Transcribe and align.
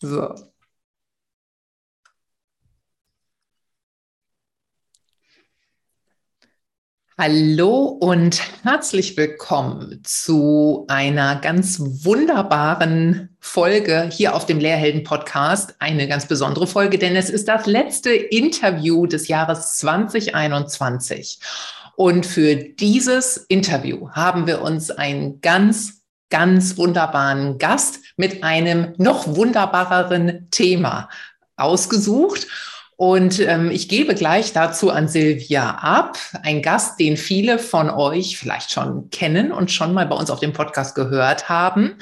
So. 0.00 0.34
Hallo 7.16 7.84
und 8.00 8.40
herzlich 8.64 9.16
willkommen 9.16 10.00
zu 10.02 10.84
einer 10.88 11.36
ganz 11.36 11.78
wunderbaren 11.78 13.36
Folge 13.38 14.10
hier 14.12 14.34
auf 14.34 14.46
dem 14.46 14.58
Lehrhelden 14.58 15.04
Podcast. 15.04 15.76
Eine 15.78 16.08
ganz 16.08 16.26
besondere 16.26 16.66
Folge, 16.66 16.98
denn 16.98 17.14
es 17.14 17.30
ist 17.30 17.46
das 17.46 17.66
letzte 17.66 18.10
Interview 18.12 19.06
des 19.06 19.28
Jahres 19.28 19.76
2021. 19.78 21.38
Und 21.96 22.26
für 22.26 22.56
dieses 22.56 23.36
Interview 23.36 24.10
haben 24.10 24.48
wir 24.48 24.60
uns 24.60 24.90
einen 24.90 25.40
ganz, 25.40 26.02
ganz 26.30 26.76
wunderbaren 26.76 27.58
Gast 27.58 28.00
mit 28.16 28.42
einem 28.42 28.94
noch 28.96 29.26
wunderbareren 29.26 30.48
Thema 30.50 31.08
ausgesucht. 31.56 32.46
Und 32.96 33.40
ähm, 33.40 33.72
ich 33.72 33.88
gebe 33.88 34.14
gleich 34.14 34.52
dazu 34.52 34.90
an 34.90 35.08
Silvia 35.08 35.78
ab, 35.80 36.16
ein 36.44 36.62
Gast, 36.62 37.00
den 37.00 37.16
viele 37.16 37.58
von 37.58 37.90
euch 37.90 38.38
vielleicht 38.38 38.70
schon 38.70 39.10
kennen 39.10 39.50
und 39.50 39.72
schon 39.72 39.92
mal 39.92 40.06
bei 40.06 40.14
uns 40.14 40.30
auf 40.30 40.38
dem 40.38 40.52
Podcast 40.52 40.94
gehört 40.94 41.48
haben. 41.48 41.96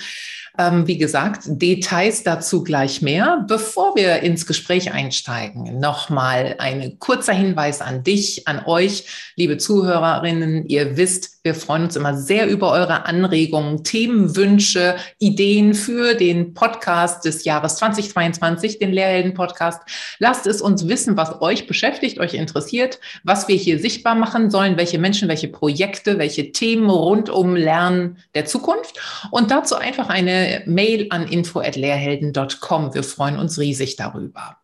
Ähm, 0.59 0.87
wie 0.87 0.99
gesagt, 0.99 1.45
Details 1.47 2.25
dazu 2.25 2.63
gleich 2.63 3.01
mehr. 3.01 3.43
Bevor 3.49 3.97
wir 3.97 4.21
ins 4.21 4.47
Gespräch 4.47 4.93
einsteigen, 4.93 5.81
nochmal 5.81 6.57
ein 6.59 6.99
kurzer 6.99 7.33
Hinweis 7.33 7.81
an 7.81 8.03
dich, 8.03 8.47
an 8.47 8.67
euch, 8.67 9.33
liebe 9.35 9.57
Zuhörerinnen. 9.57 10.67
Ihr 10.69 10.99
wisst, 10.99 11.42
wir 11.45 11.57
freuen 11.57 11.85
uns 11.85 11.97
immer 11.97 12.17
sehr 12.17 12.47
über 12.47 12.71
eure 12.71 13.05
Anregungen, 13.07 13.83
Themenwünsche, 13.83 14.95
Ideen 15.19 15.75
für 15.75 16.15
den 16.15 16.55
Podcast 16.55 17.25
des 17.25 17.45
Jahres 17.45 17.77
2022, 17.77 18.79
den 18.79 18.93
Lehrhelden-Podcast. 18.93 19.83
Lasst 20.21 20.47
es 20.47 20.63
uns 20.63 20.87
wissen, 20.87 21.17
was 21.17 21.43
euch 21.43 21.67
beschäftigt, 21.67 22.21
euch 22.21 22.35
interessiert, 22.35 23.01
was 23.25 23.49
wir 23.49 23.57
hier 23.57 23.81
sichtbar 23.81 24.15
machen 24.15 24.51
sollen, 24.51 24.77
welche 24.77 25.01
Menschen, 25.01 25.29
welche 25.29 25.49
Projekte, 25.49 26.19
welche 26.19 26.53
Themen 26.53 26.89
rund 26.89 27.29
um 27.29 27.57
Lernen 27.57 28.19
der 28.37 28.45
Zukunft. 28.45 29.01
Und 29.33 29.51
dazu 29.51 29.75
einfach 29.75 30.09
eine 30.09 30.63
Mail 30.67 31.09
an 31.11 31.27
info.lehrhelden.com. 31.27 32.95
Wir 32.95 33.03
freuen 33.03 33.39
uns 33.39 33.59
riesig 33.59 33.97
darüber. 33.97 34.59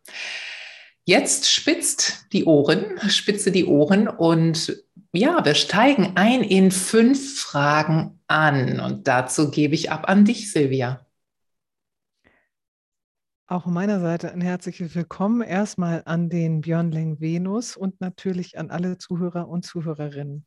Jetzt 1.08 1.50
spitzt 1.50 2.26
die 2.32 2.44
Ohren, 2.44 3.00
spitze 3.08 3.50
die 3.50 3.64
Ohren 3.64 4.08
und 4.08 4.76
ja, 5.12 5.44
wir 5.44 5.54
steigen 5.54 6.12
ein 6.16 6.42
in 6.42 6.70
fünf 6.70 7.40
Fragen 7.40 8.20
an 8.26 8.80
und 8.80 9.08
dazu 9.08 9.50
gebe 9.50 9.74
ich 9.74 9.90
ab 9.90 10.08
an 10.08 10.24
dich, 10.24 10.52
Silvia. 10.52 11.06
Auch 13.46 13.62
von 13.62 13.72
meiner 13.72 14.00
Seite 14.00 14.30
ein 14.30 14.42
herzliches 14.42 14.94
Willkommen 14.94 15.40
erstmal 15.40 16.02
an 16.04 16.28
den 16.28 16.60
Björn 16.60 16.92
Leng-Venus 16.92 17.78
und 17.78 17.98
natürlich 18.02 18.58
an 18.58 18.70
alle 18.70 18.98
Zuhörer 18.98 19.48
und 19.48 19.64
Zuhörerinnen. 19.64 20.44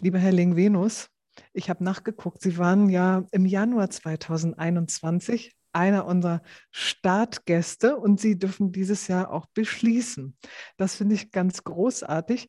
Lieber 0.00 0.18
Herr 0.18 0.32
Leng-Venus, 0.32 1.10
ich 1.52 1.70
habe 1.70 1.84
nachgeguckt. 1.84 2.42
Sie 2.42 2.58
waren 2.58 2.90
ja 2.90 3.24
im 3.30 3.46
Januar 3.46 3.88
2021 3.90 5.54
einer 5.72 6.06
unserer 6.06 6.42
Startgäste 6.72 7.96
und 7.96 8.20
Sie 8.20 8.36
dürfen 8.36 8.72
dieses 8.72 9.06
Jahr 9.06 9.30
auch 9.30 9.46
beschließen. 9.46 10.36
Das 10.76 10.96
finde 10.96 11.14
ich 11.14 11.30
ganz 11.30 11.62
großartig. 11.62 12.48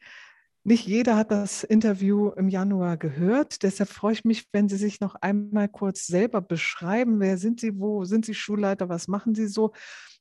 Nicht 0.67 0.87
jeder 0.87 1.15
hat 1.15 1.29
das 1.29 1.63
Interview 1.63 2.29
im 2.29 2.49
Januar 2.49 2.97
gehört. 2.97 3.61
Deshalb 3.61 3.87
freue 3.87 4.13
ich 4.13 4.25
mich, 4.25 4.47
wenn 4.51 4.67
Sie 4.67 4.77
sich 4.77 4.99
noch 4.99 5.13
einmal 5.13 5.69
kurz 5.69 6.07
selber 6.07 6.41
beschreiben. 6.41 7.19
Wer 7.19 7.37
sind 7.37 7.59
Sie? 7.59 7.77
Wo 7.77 8.03
sind 8.03 8.25
Sie 8.25 8.33
Schulleiter? 8.33 8.89
Was 8.89 9.07
machen 9.07 9.35
Sie 9.35 9.45
so? 9.45 9.73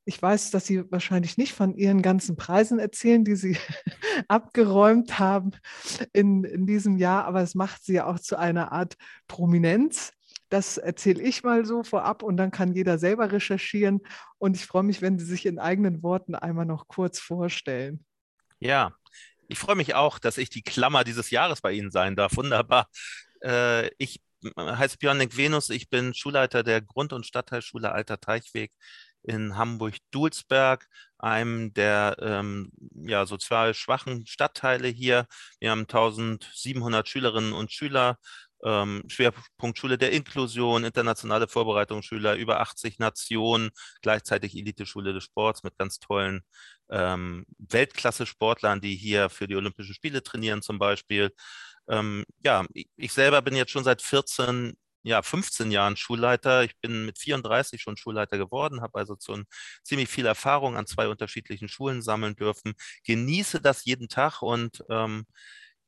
Ich 0.04 0.20
weiß, 0.20 0.50
dass 0.50 0.66
Sie 0.66 0.84
wahrscheinlich 0.92 1.38
nicht 1.38 1.54
von 1.54 1.74
Ihren 1.74 2.02
ganzen 2.02 2.36
Preisen 2.36 2.78
erzählen, 2.78 3.24
die 3.24 3.36
Sie 3.36 3.56
abgeräumt 4.28 5.18
haben 5.18 5.52
in, 6.12 6.44
in 6.44 6.66
diesem 6.66 6.98
Jahr, 6.98 7.24
aber 7.24 7.40
es 7.40 7.54
macht 7.54 7.82
Sie 7.82 7.94
ja 7.94 8.06
auch 8.06 8.18
zu 8.18 8.38
einer 8.38 8.70
Art 8.70 8.96
Prominenz. 9.28 10.12
Das 10.50 10.76
erzähle 10.76 11.22
ich 11.22 11.42
mal 11.42 11.64
so 11.64 11.84
vorab 11.84 12.22
und 12.22 12.36
dann 12.36 12.50
kann 12.50 12.74
jeder 12.74 12.98
selber 12.98 13.32
recherchieren. 13.32 14.02
Und 14.36 14.58
ich 14.58 14.66
freue 14.66 14.82
mich, 14.82 15.00
wenn 15.00 15.18
Sie 15.18 15.24
sich 15.24 15.46
in 15.46 15.58
eigenen 15.58 16.02
Worten 16.02 16.34
einmal 16.34 16.66
noch 16.66 16.86
kurz 16.86 17.18
vorstellen. 17.18 18.04
Ja, 18.58 18.94
ich 19.54 19.60
freue 19.60 19.76
mich 19.76 19.94
auch, 19.94 20.18
dass 20.18 20.36
ich 20.36 20.50
die 20.50 20.62
Klammer 20.62 21.04
dieses 21.04 21.30
Jahres 21.30 21.60
bei 21.60 21.70
Ihnen 21.70 21.92
sein 21.92 22.16
darf. 22.16 22.36
Wunderbar. 22.36 22.88
Äh, 23.40 23.88
ich 23.98 24.20
heiße 24.58 24.98
Björn 24.98 25.20
Venus, 25.36 25.70
ich 25.70 25.88
bin 25.88 26.12
Schulleiter 26.12 26.64
der 26.64 26.82
Grund- 26.82 27.12
und 27.12 27.24
Stadtteilschule 27.24 27.92
Alter 27.92 28.18
Teichweg 28.18 28.72
in 29.22 29.56
Hamburg-Dulsberg, 29.56 30.88
einem 31.18 31.72
der 31.72 32.16
ähm, 32.20 32.72
ja, 32.96 33.26
sozial 33.26 33.74
schwachen 33.74 34.26
Stadtteile 34.26 34.88
hier. 34.88 35.28
Wir 35.60 35.70
haben 35.70 35.82
1700 35.82 37.08
Schülerinnen 37.08 37.52
und 37.52 37.70
Schüler, 37.70 38.18
ähm, 38.64 39.02
Schwerpunkt 39.08 39.82
der 40.00 40.12
Inklusion, 40.12 40.84
internationale 40.84 41.46
Vorbereitungsschüler, 41.46 42.36
über 42.36 42.60
80 42.60 42.98
Nationen, 42.98 43.70
gleichzeitig 44.02 44.56
Elite-Schule 44.56 45.12
des 45.12 45.24
Sports 45.24 45.62
mit 45.62 45.76
ganz 45.78 45.98
tollen 45.98 46.42
ähm, 46.90 47.44
Weltklasse-Sportlern, 47.58 48.80
die 48.80 48.96
hier 48.96 49.30
für 49.30 49.46
die 49.46 49.56
Olympischen 49.56 49.94
Spiele 49.94 50.22
trainieren 50.22 50.62
zum 50.62 50.78
Beispiel. 50.78 51.30
Ähm, 51.88 52.24
ja, 52.42 52.64
ich, 52.72 52.88
ich 52.96 53.12
selber 53.12 53.42
bin 53.42 53.54
jetzt 53.56 53.70
schon 53.72 53.84
seit 53.84 54.02
14 54.02 54.74
ja, 55.04 55.22
15 55.22 55.70
Jahren 55.70 55.96
Schulleiter. 55.96 56.64
Ich 56.64 56.78
bin 56.80 57.04
mit 57.04 57.18
34 57.18 57.80
schon 57.82 57.96
Schulleiter 57.96 58.38
geworden, 58.38 58.80
habe 58.80 58.98
also 58.98 59.16
schon 59.22 59.44
ziemlich 59.82 60.08
viel 60.08 60.26
Erfahrung 60.26 60.76
an 60.76 60.86
zwei 60.86 61.08
unterschiedlichen 61.08 61.68
Schulen 61.68 62.02
sammeln 62.02 62.36
dürfen, 62.36 62.72
genieße 63.04 63.60
das 63.60 63.84
jeden 63.84 64.08
Tag 64.08 64.42
und 64.42 64.82
ähm, 64.88 65.26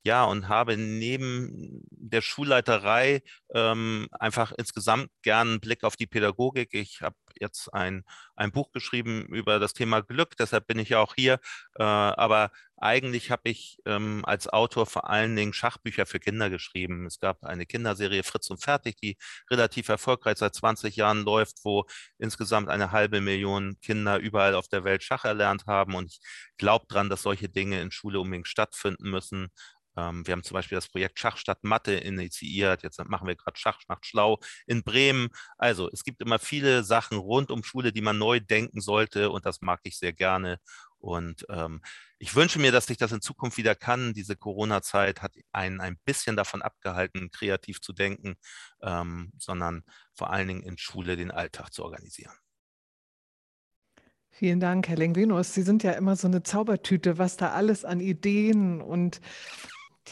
ja, 0.07 0.25
und 0.25 0.49
habe 0.49 0.77
neben 0.77 1.83
der 1.91 2.23
Schulleiterei 2.23 3.23
ähm, 3.53 4.07
einfach 4.13 4.53
insgesamt 4.53 5.11
gern 5.23 5.49
einen 5.49 5.61
Blick 5.61 5.83
auf 5.83 5.97
die 5.97 6.07
Pädagogik. 6.07 6.75
Ich 6.75 7.03
habe 7.03 7.17
jetzt 7.41 7.75
ein, 7.75 8.05
ein 8.37 8.53
Buch 8.53 8.71
geschrieben 8.73 9.27
über 9.27 9.59
das 9.59 9.73
Thema 9.75 10.03
Glück, 10.03 10.37
deshalb 10.39 10.69
bin 10.69 10.79
ich 10.79 10.91
ja 10.91 11.01
auch 11.01 11.15
hier. 11.17 11.41
Äh, 11.79 11.83
aber 11.83 12.53
eigentlich 12.79 13.31
habe 13.31 13.49
ich 13.49 13.79
ähm, 13.87 14.23
als 14.27 14.49
Autor 14.49 14.87
vor 14.87 15.09
allen 15.09 15.35
Dingen 15.35 15.55
Schachbücher 15.55 16.05
für 16.07 16.21
Kinder 16.21 16.51
geschrieben. 16.51 17.07
Es 17.07 17.19
gab 17.19 17.43
eine 17.43 17.65
Kinderserie 17.67 18.23
Fritz 18.23 18.51
und 18.51 18.63
Fertig, 18.63 18.97
die 19.03 19.17
relativ 19.51 19.89
erfolgreich 19.89 20.37
seit 20.39 20.55
20 20.55 20.95
Jahren 20.97 21.23
läuft, 21.25 21.65
wo 21.65 21.87
insgesamt 22.19 22.69
eine 22.69 22.93
halbe 22.93 23.21
Million 23.23 23.77
Kinder 23.81 24.19
überall 24.19 24.55
auf 24.55 24.69
der 24.69 24.85
Welt 24.85 25.03
Schach 25.03 25.25
erlernt 25.25 25.67
haben. 25.67 25.95
Und 25.95 26.07
ich 26.13 26.21
glaube 26.59 26.85
daran, 26.89 27.09
dass 27.09 27.23
solche 27.23 27.49
Dinge 27.49 27.81
in 27.81 27.91
Schule 27.91 28.21
unbedingt 28.21 28.49
stattfinden 28.49 29.11
müssen. 29.11 29.49
Ähm, 29.97 30.27
wir 30.27 30.33
haben 30.33 30.43
zum 30.43 30.55
Beispiel 30.55 30.77
das 30.77 30.89
Projekt 30.89 31.19
Schach 31.19 31.37
statt 31.37 31.59
Mathe 31.63 31.95
initiiert. 31.95 32.83
Jetzt 32.83 33.03
machen 33.07 33.27
wir 33.27 33.37
gerade 33.37 33.59
Schach 33.59 33.81
macht 33.89 34.07
schlau 34.07 34.39
in 34.67 34.83
Bremen. 34.83 35.29
Also 35.59 35.91
es 35.93 36.05
gibt 36.05 36.21
immer 36.21 36.39
viele 36.39 36.85
Sachen 36.85 37.19
rund 37.19 37.51
um 37.51 37.65
Schule, 37.65 37.93
die 37.93 38.03
man 38.03 38.19
neu 38.19 38.41
denken 38.41 38.81
sollte 38.81 39.31
und 39.31 39.47
das 39.47 39.61
mag 39.61 39.81
ich 39.85 39.99
sehr 39.99 40.13
gerne. 40.13 40.59
Und 40.99 41.47
ähm, 41.51 41.83
ich 42.19 42.35
wünsche 42.35 42.59
mir, 42.59 42.73
dass 42.73 42.91
ich 42.91 42.97
das 42.97 43.13
in 43.13 43.21
Zukunft 43.21 43.59
wieder 43.59 43.75
kann. 43.75 44.15
Diese 44.15 44.37
Corona-Zeit 44.37 45.23
hat 45.23 45.35
einen 45.53 45.81
ein 45.81 45.99
bisschen 46.05 46.37
davon 46.37 46.63
abgehalten, 46.63 47.31
kreativ 47.31 47.81
zu 47.81 47.93
denken, 47.93 48.37
ähm, 48.83 49.33
sondern 49.39 49.85
vor 50.15 50.31
allen 50.31 50.49
Dingen 50.49 50.63
in 50.63 50.79
Schule 50.79 51.17
den 51.17 51.31
Alltag 51.31 51.73
zu 51.73 51.85
organisieren. 51.85 52.33
Vielen 54.31 54.61
Dank, 54.61 54.89
Herr 54.89 54.97
Lengvinus. 54.97 55.55
Sie 55.55 55.63
sind 55.63 55.83
ja 55.83 55.93
immer 55.93 56.15
so 56.15 56.29
eine 56.29 56.43
Zaubertüte, 56.43 57.17
was 57.17 57.39
da 57.39 57.53
alles 57.53 57.87
an 57.87 58.01
Ideen 58.01 58.83
und 58.83 59.21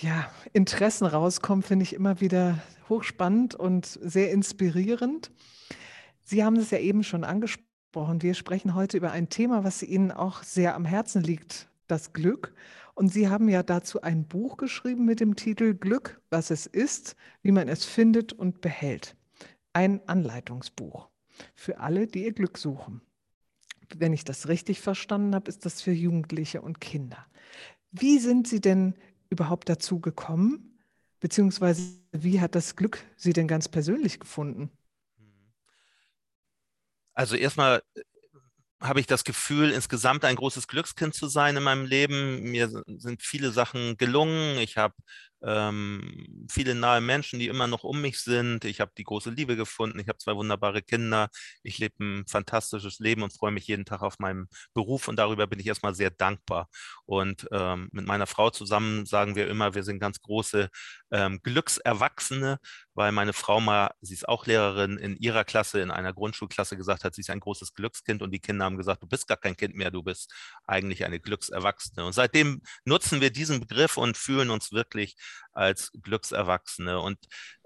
ja, 0.00 0.31
Interessen 0.52 1.06
rauskommen, 1.06 1.62
finde 1.62 1.85
ich 1.85 1.94
immer 1.94 2.20
wieder 2.20 2.58
hochspannend 2.88 3.55
und 3.55 3.87
sehr 3.87 4.31
inspirierend. 4.31 5.31
Sie 6.23 6.44
haben 6.44 6.56
es 6.56 6.70
ja 6.70 6.79
eben 6.79 7.05
schon 7.05 7.25
angesprochen. 7.25 8.23
Wir 8.23 8.35
sprechen 8.35 8.75
heute 8.75 8.96
über 8.96 9.12
ein 9.12 9.29
Thema, 9.29 9.64
was 9.64 9.82
Ihnen 9.82 10.11
auch 10.11 10.43
sehr 10.43 10.75
am 10.75 10.85
Herzen 10.85 11.23
liegt, 11.23 11.69
das 11.87 12.12
Glück. 12.12 12.55
Und 12.94 13.12
Sie 13.12 13.29
haben 13.29 13.49
ja 13.49 13.62
dazu 13.62 14.02
ein 14.02 14.26
Buch 14.26 14.56
geschrieben 14.56 15.05
mit 15.05 15.20
dem 15.20 15.37
Titel 15.37 15.75
Glück, 15.75 16.20
was 16.31 16.50
es 16.50 16.67
ist, 16.67 17.17
wie 17.43 17.52
man 17.52 17.69
es 17.69 17.85
findet 17.85 18.32
und 18.32 18.61
behält. 18.61 19.17
Ein 19.73 20.00
Anleitungsbuch 20.08 21.08
für 21.55 21.81
alle, 21.81 22.06
die 22.06 22.25
ihr 22.25 22.32
Glück 22.32 22.58
suchen. 22.58 23.00
Wenn 23.96 24.12
ich 24.12 24.25
das 24.25 24.49
richtig 24.49 24.81
verstanden 24.81 25.35
habe, 25.35 25.49
ist 25.49 25.64
das 25.64 25.82
für 25.82 25.93
Jugendliche 25.93 26.62
und 26.62 26.81
Kinder. 26.81 27.26
Wie 27.91 28.19
sind 28.19 28.49
Sie 28.49 28.61
denn 28.61 28.94
überhaupt 29.34 29.69
dazu 29.69 30.00
gekommen? 30.00 30.78
Beziehungsweise 31.20 31.82
wie 32.12 32.40
hat 32.40 32.54
das 32.54 32.76
Glück 32.76 33.04
Sie 33.16 33.32
denn 33.32 33.48
ganz 33.48 33.69
persönlich 33.69 34.20
gefunden? 34.20 34.70
Also 37.14 37.36
erstmal 37.36 37.82
äh, 37.94 38.02
habe 38.81 39.00
ich 39.00 39.06
das 39.06 39.25
Gefühl, 39.25 39.70
insgesamt 39.70 40.25
ein 40.25 40.36
großes 40.36 40.69
Glückskind 40.69 41.14
zu 41.14 41.28
sein 41.28 41.56
in 41.56 41.62
meinem 41.62 41.86
Leben. 41.86 42.42
Mir 42.42 42.69
sind 42.86 43.22
viele 43.22 43.50
Sachen 43.50 43.96
gelungen. 43.96 44.58
Ich 44.58 44.76
habe 44.76 44.94
ähm, 45.46 46.46
viele 46.50 46.75
nahe 46.75 47.00
Menschen, 47.00 47.38
die 47.38 47.49
immer 47.49 47.67
noch 47.67 47.85
um 47.85 48.00
mich 48.00 48.20
sind. 48.20 48.64
Ich 48.64 48.81
habe 48.81 48.93
die 48.96 49.05
große 49.05 49.31
Liebe 49.31 49.56
gefunden. 49.56 49.99
Ich 49.99 50.08
habe 50.08 50.19
zwei 50.19 50.35
wunderbare 50.35 50.82
Kinder. 50.82 51.29
Ich 51.62 51.79
lebe 51.79 52.02
ein 52.02 52.26
fantastisches 52.26 52.99
Leben 52.99 53.23
und 53.23 53.32
freue 53.32 53.52
mich 53.52 53.67
jeden 53.67 53.85
Tag 53.85 54.02
auf 54.02 54.19
meinen 54.19 54.49
Beruf. 54.73 55.08
Und 55.08 55.17
darüber 55.17 55.46
bin 55.46 55.61
ich 55.61 55.67
erstmal 55.67 55.94
sehr 55.94 56.11
dankbar. 56.11 56.69
Und 57.05 57.46
ähm, 57.52 57.88
mit 57.93 58.06
meiner 58.06 58.26
Frau 58.26 58.50
zusammen 58.50 59.06
sagen 59.06 59.37
wir 59.37 59.49
immer, 59.49 59.75
wir 59.75 59.82
sind 59.82 59.99
ganz 60.00 60.20
große 60.20 60.70
ähm, 61.11 61.41
Glückserwachsene, 61.43 62.58
weil 62.94 63.12
meine 63.12 63.32
Frau 63.32 63.61
mal, 63.61 63.91
sie 64.00 64.14
ist 64.14 64.29
auch 64.29 64.46
Lehrerin, 64.46 64.96
in 64.99 65.17
ihrer 65.17 65.44
Klasse, 65.44 65.81
in 65.81 65.91
einer 65.91 66.12
Grundschulklasse 66.14 66.76
gesagt 66.76 67.05
hat, 67.05 67.14
sie 67.14 67.20
ist 67.20 67.31
ein 67.31 67.41
großes 67.41 67.75
Glückskind. 67.75 68.23
Und 68.23 68.31
die 68.31 68.41
Kinder 68.41 68.64
haben 68.64 68.79
gesagt, 68.79 69.02
du 69.02 69.06
bist 69.06 69.29
gar 69.29 69.37
kein 69.37 69.56
Kind 69.56 69.75
mehr, 69.75 69.91
du 69.91 70.02
bist 70.02 70.32
eigentlich 70.67 71.05
eine 71.05 71.20
Glückserwachsene. 71.20 72.05
Und 72.05 72.14
seitdem 72.14 72.62
nutzen 72.85 73.20
wir 73.20 73.31
diesen 73.31 73.61
Begriff 73.61 73.96
und 73.99 74.17
fühlen 74.17 74.50
uns 74.50 74.73
wirklich 74.73 75.17
als 75.52 75.90
Glückserwachsene. 76.02 77.00
Und 77.00 77.19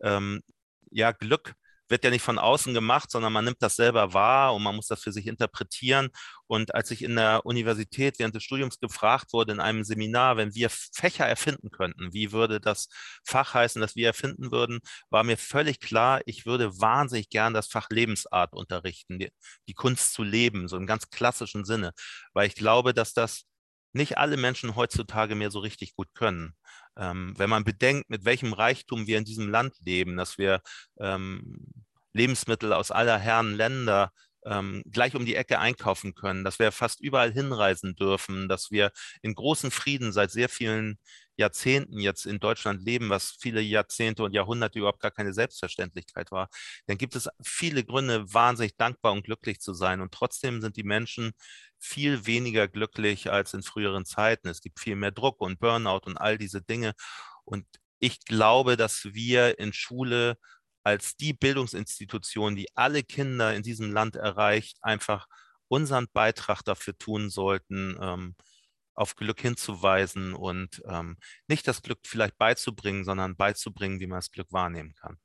ähm, 0.02 0.42
ja, 0.90 1.12
Glück 1.12 1.54
wird 1.88 2.04
ja 2.04 2.10
nicht 2.10 2.22
von 2.22 2.38
außen 2.38 2.74
gemacht, 2.74 3.10
sondern 3.10 3.32
man 3.32 3.44
nimmt 3.44 3.62
das 3.62 3.76
selber 3.76 4.12
wahr 4.14 4.54
und 4.54 4.62
man 4.62 4.76
muss 4.76 4.88
das 4.88 5.02
für 5.02 5.12
sich 5.12 5.26
interpretieren. 5.26 6.10
Und 6.46 6.74
als 6.74 6.90
ich 6.90 7.02
in 7.02 7.16
der 7.16 7.44
Universität 7.46 8.18
während 8.18 8.34
des 8.34 8.44
Studiums 8.44 8.78
gefragt 8.78 9.32
wurde 9.32 9.52
in 9.52 9.60
einem 9.60 9.84
Seminar, 9.84 10.36
wenn 10.36 10.54
wir 10.54 10.70
Fächer 10.70 11.26
erfinden 11.26 11.70
könnten, 11.70 12.12
wie 12.12 12.32
würde 12.32 12.60
das 12.60 12.88
Fach 13.24 13.54
heißen, 13.54 13.80
das 13.80 13.96
wir 13.96 14.06
erfinden 14.06 14.50
würden, 14.50 14.80
war 15.10 15.24
mir 15.24 15.36
völlig 15.36 15.80
klar, 15.80 16.20
ich 16.26 16.46
würde 16.46 16.78
wahnsinnig 16.80 17.30
gern 17.30 17.54
das 17.54 17.68
Fach 17.68 17.88
Lebensart 17.90 18.52
unterrichten, 18.54 19.18
die, 19.18 19.30
die 19.68 19.74
Kunst 19.74 20.12
zu 20.14 20.22
leben, 20.22 20.68
so 20.68 20.76
im 20.76 20.86
ganz 20.86 21.10
klassischen 21.10 21.64
Sinne, 21.64 21.92
weil 22.32 22.46
ich 22.48 22.54
glaube, 22.54 22.94
dass 22.94 23.12
das 23.14 23.44
nicht 23.93 24.19
alle 24.19 24.37
Menschen 24.37 24.76
heutzutage 24.76 25.35
mehr 25.35 25.50
so 25.50 25.61
richtig 25.61 25.94
gut 25.94 26.08
können. 26.14 26.55
Ähm, 26.96 27.35
wenn 27.37 27.50
man 27.50 27.64
bedenkt, 27.64 28.11
mit 28.11 28.25
welchem 28.25 28.52
Reichtum 28.52 29.06
wir 29.06 29.19
in 29.19 29.25
diesem 29.25 29.49
Land 29.50 29.75
leben, 29.81 30.17
dass 30.17 30.38
wir 30.38 30.61
ähm, 31.00 31.69
Lebensmittel 32.12 32.73
aus 32.73 32.90
aller 32.90 33.19
Herren 33.19 33.55
Länder 33.55 34.12
ähm, 34.44 34.82
gleich 34.90 35.14
um 35.14 35.25
die 35.25 35.35
Ecke 35.35 35.58
einkaufen 35.58 36.14
können, 36.14 36.44
dass 36.44 36.58
wir 36.58 36.73
fast 36.73 37.00
überall 37.00 37.32
hinreisen 37.32 37.94
dürfen, 37.96 38.49
dass 38.49 38.70
wir 38.70 38.93
in 39.23 39.35
großen 39.35 39.70
Frieden 39.70 40.12
seit 40.12 40.31
sehr 40.31 40.49
vielen 40.49 40.99
Jahrzehnten 41.38 41.99
jetzt 42.00 42.26
in 42.26 42.40
Deutschland 42.40 42.82
leben, 42.85 43.11
was 43.11 43.37
viele 43.40 43.61
Jahrzehnte 43.61 44.23
und 44.25 44.32
Jahrhunderte 44.35 44.79
überhaupt 44.79 45.00
gar 45.00 45.11
keine 45.11 45.32
Selbstverständlichkeit 45.32 46.31
war, 46.32 46.49
dann 46.87 46.99
gibt 46.99 47.17
es 47.17 47.29
viele 47.43 47.85
Gründe, 47.85 48.32
wahnsinnig 48.32 48.76
dankbar 48.76 49.12
und 49.12 49.25
glücklich 49.25 49.61
zu 49.61 49.73
sein. 49.75 50.00
Und 50.00 50.12
trotzdem 50.12 50.61
sind 50.61 50.76
die 50.76 50.85
Menschen 50.85 51.32
viel 51.79 52.26
weniger 52.26 52.69
glücklich 52.69 53.31
als 53.31 53.55
in 53.55 53.62
früheren 53.62 54.05
Zeiten. 54.05 54.49
Es 54.49 54.61
gibt 54.61 54.81
viel 54.81 54.96
mehr 54.96 55.12
Druck 55.12 55.40
und 55.40 55.61
Burnout 55.61 56.00
und 56.06 56.17
all 56.17 56.38
diese 56.38 56.62
Dinge. 56.62 56.93
Und 57.44 57.67
ich 58.00 58.25
glaube, 58.25 58.76
dass 58.76 59.05
wir 59.12 59.58
in 59.58 59.73
Schule 59.73 60.37
als 60.85 61.17
die 61.17 61.32
Bildungsinstitution, 61.35 62.56
die 62.56 62.69
alle 62.76 63.02
Kinder 63.02 63.55
in 63.55 63.62
diesem 63.62 63.93
Land 63.93 64.17
erreicht, 64.17 64.79
einfach 64.82 65.26
unseren 65.69 66.06
Beitrag 66.12 66.62
dafür 66.64 66.96
tun 66.99 67.31
sollten, 67.31 67.96
ähm, 68.00 68.35
auf 68.98 69.14
Glück 69.14 69.40
hinzuweisen 69.40 70.34
und 70.34 70.82
ähm, 70.88 71.16
nicht 71.46 71.68
das 71.68 71.82
Glück 71.82 72.00
vielleicht 72.02 72.36
beizubringen, 72.36 73.04
sondern 73.04 73.36
beizubringen, 73.36 74.00
wie 74.00 74.08
man 74.08 74.18
das 74.18 74.32
Glück 74.32 74.52
wahrnehmen 74.52 74.94
kann. 74.94 75.18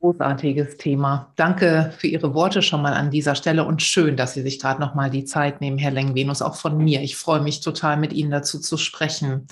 Großartiges 0.00 0.78
Thema. 0.78 1.32
Danke 1.36 1.94
für 1.96 2.08
Ihre 2.08 2.34
Worte 2.34 2.60
schon 2.60 2.82
mal 2.82 2.94
an 2.94 3.12
dieser 3.12 3.36
Stelle 3.36 3.64
und 3.64 3.82
schön, 3.82 4.16
dass 4.16 4.34
Sie 4.34 4.42
sich 4.42 4.58
gerade 4.58 4.80
noch 4.80 4.96
mal 4.96 5.10
die 5.10 5.24
Zeit 5.24 5.60
nehmen, 5.60 5.78
Herr 5.78 5.92
Lengvenus, 5.92 6.42
auch 6.42 6.56
von 6.56 6.76
mir. 6.76 7.02
Ich 7.02 7.16
freue 7.16 7.40
mich 7.40 7.60
total, 7.60 7.98
mit 7.98 8.12
Ihnen 8.12 8.32
dazu 8.32 8.58
zu 8.58 8.76
sprechen. 8.76 9.46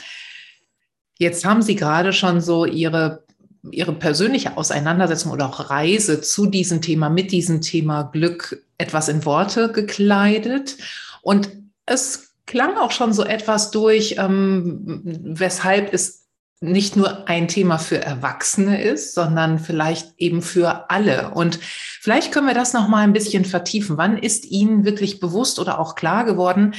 Jetzt 1.18 1.44
haben 1.44 1.62
Sie 1.62 1.76
gerade 1.76 2.12
schon 2.12 2.40
so 2.40 2.64
Ihre, 2.64 3.22
Ihre 3.70 3.92
persönliche 3.92 4.56
Auseinandersetzung 4.56 5.30
oder 5.30 5.46
auch 5.46 5.70
Reise 5.70 6.20
zu 6.20 6.46
diesem 6.46 6.82
Thema, 6.82 7.10
mit 7.10 7.30
diesem 7.30 7.60
Thema 7.60 8.02
Glück 8.02 8.60
etwas 8.80 9.08
in 9.08 9.24
Worte 9.24 9.70
gekleidet. 9.70 10.76
Und 11.22 11.50
es 11.86 12.34
klang 12.46 12.76
auch 12.76 12.90
schon 12.90 13.12
so 13.12 13.24
etwas 13.24 13.70
durch, 13.70 14.16
ähm, 14.18 15.00
weshalb 15.04 15.92
es 15.92 16.20
nicht 16.62 16.94
nur 16.94 17.26
ein 17.26 17.48
Thema 17.48 17.78
für 17.78 18.02
Erwachsene 18.02 18.82
ist, 18.82 19.14
sondern 19.14 19.58
vielleicht 19.58 20.12
eben 20.18 20.42
für 20.42 20.90
alle. 20.90 21.30
Und 21.30 21.58
vielleicht 21.62 22.32
können 22.32 22.48
wir 22.48 22.54
das 22.54 22.74
noch 22.74 22.88
mal 22.88 23.02
ein 23.02 23.14
bisschen 23.14 23.46
vertiefen. 23.46 23.96
Wann 23.96 24.18
ist 24.18 24.44
Ihnen 24.44 24.84
wirklich 24.84 25.20
bewusst 25.20 25.58
oder 25.58 25.78
auch 25.78 25.94
klar 25.94 26.24
geworden, 26.24 26.74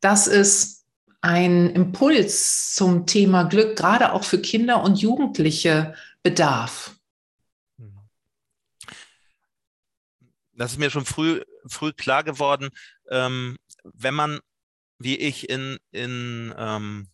dass 0.00 0.26
es 0.26 0.84
ein 1.22 1.70
Impuls 1.70 2.74
zum 2.74 3.06
Thema 3.06 3.44
Glück 3.44 3.76
gerade 3.76 4.12
auch 4.12 4.24
für 4.24 4.38
Kinder 4.38 4.82
und 4.82 5.00
Jugendliche 5.00 5.94
bedarf? 6.22 6.96
Das 10.62 10.70
ist 10.70 10.78
mir 10.78 10.90
schon 10.90 11.04
früh, 11.04 11.42
früh 11.66 11.92
klar 11.92 12.22
geworden. 12.22 12.70
Ähm, 13.10 13.58
wenn 13.82 14.14
man, 14.14 14.38
wie 15.00 15.18
ich, 15.18 15.48
in, 15.50 15.80
in 15.90 16.54
ähm, 16.56 17.08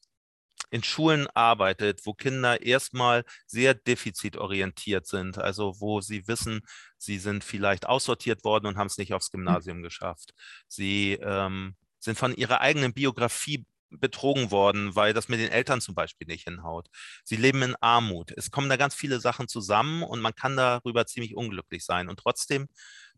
in 0.70 0.82
Schulen 0.82 1.28
arbeitet, 1.28 2.04
wo 2.04 2.12
Kinder 2.12 2.60
erstmal 2.60 3.24
sehr 3.46 3.72
defizitorientiert 3.72 5.06
sind, 5.06 5.38
also 5.38 5.80
wo 5.80 6.02
sie 6.02 6.28
wissen, 6.28 6.60
sie 6.98 7.16
sind 7.16 7.42
vielleicht 7.42 7.86
aussortiert 7.86 8.44
worden 8.44 8.66
und 8.66 8.76
haben 8.76 8.88
es 8.88 8.98
nicht 8.98 9.14
aufs. 9.14 9.30
Gymnasium 9.30 9.82
geschafft. 9.82 10.34
Sie 10.66 11.14
ähm, 11.22 11.74
sind 12.00 12.18
von 12.18 12.34
ihrer 12.34 12.60
eigenen 12.60 12.92
Biografie 12.92 13.64
betrogen 13.88 14.50
worden, 14.50 14.94
weil 14.94 15.14
das 15.14 15.28
mit 15.28 15.40
den 15.40 15.50
Eltern 15.50 15.80
zum 15.80 15.94
Beispiel 15.94 16.26
nicht 16.26 16.44
hinhaut. 16.44 16.88
Sie 17.24 17.36
leben 17.36 17.62
in 17.62 17.76
Armut. 17.80 18.32
Es 18.36 18.50
kommen 18.50 18.68
da 18.68 18.76
ganz 18.76 18.94
viele 18.94 19.20
Sachen 19.20 19.48
zusammen 19.48 20.02
und 20.02 20.20
man 20.20 20.34
kann 20.34 20.54
darüber 20.54 21.06
ziemlich 21.06 21.34
unglücklich 21.34 21.86
sein. 21.86 22.10
Und 22.10 22.18
trotzdem 22.18 22.68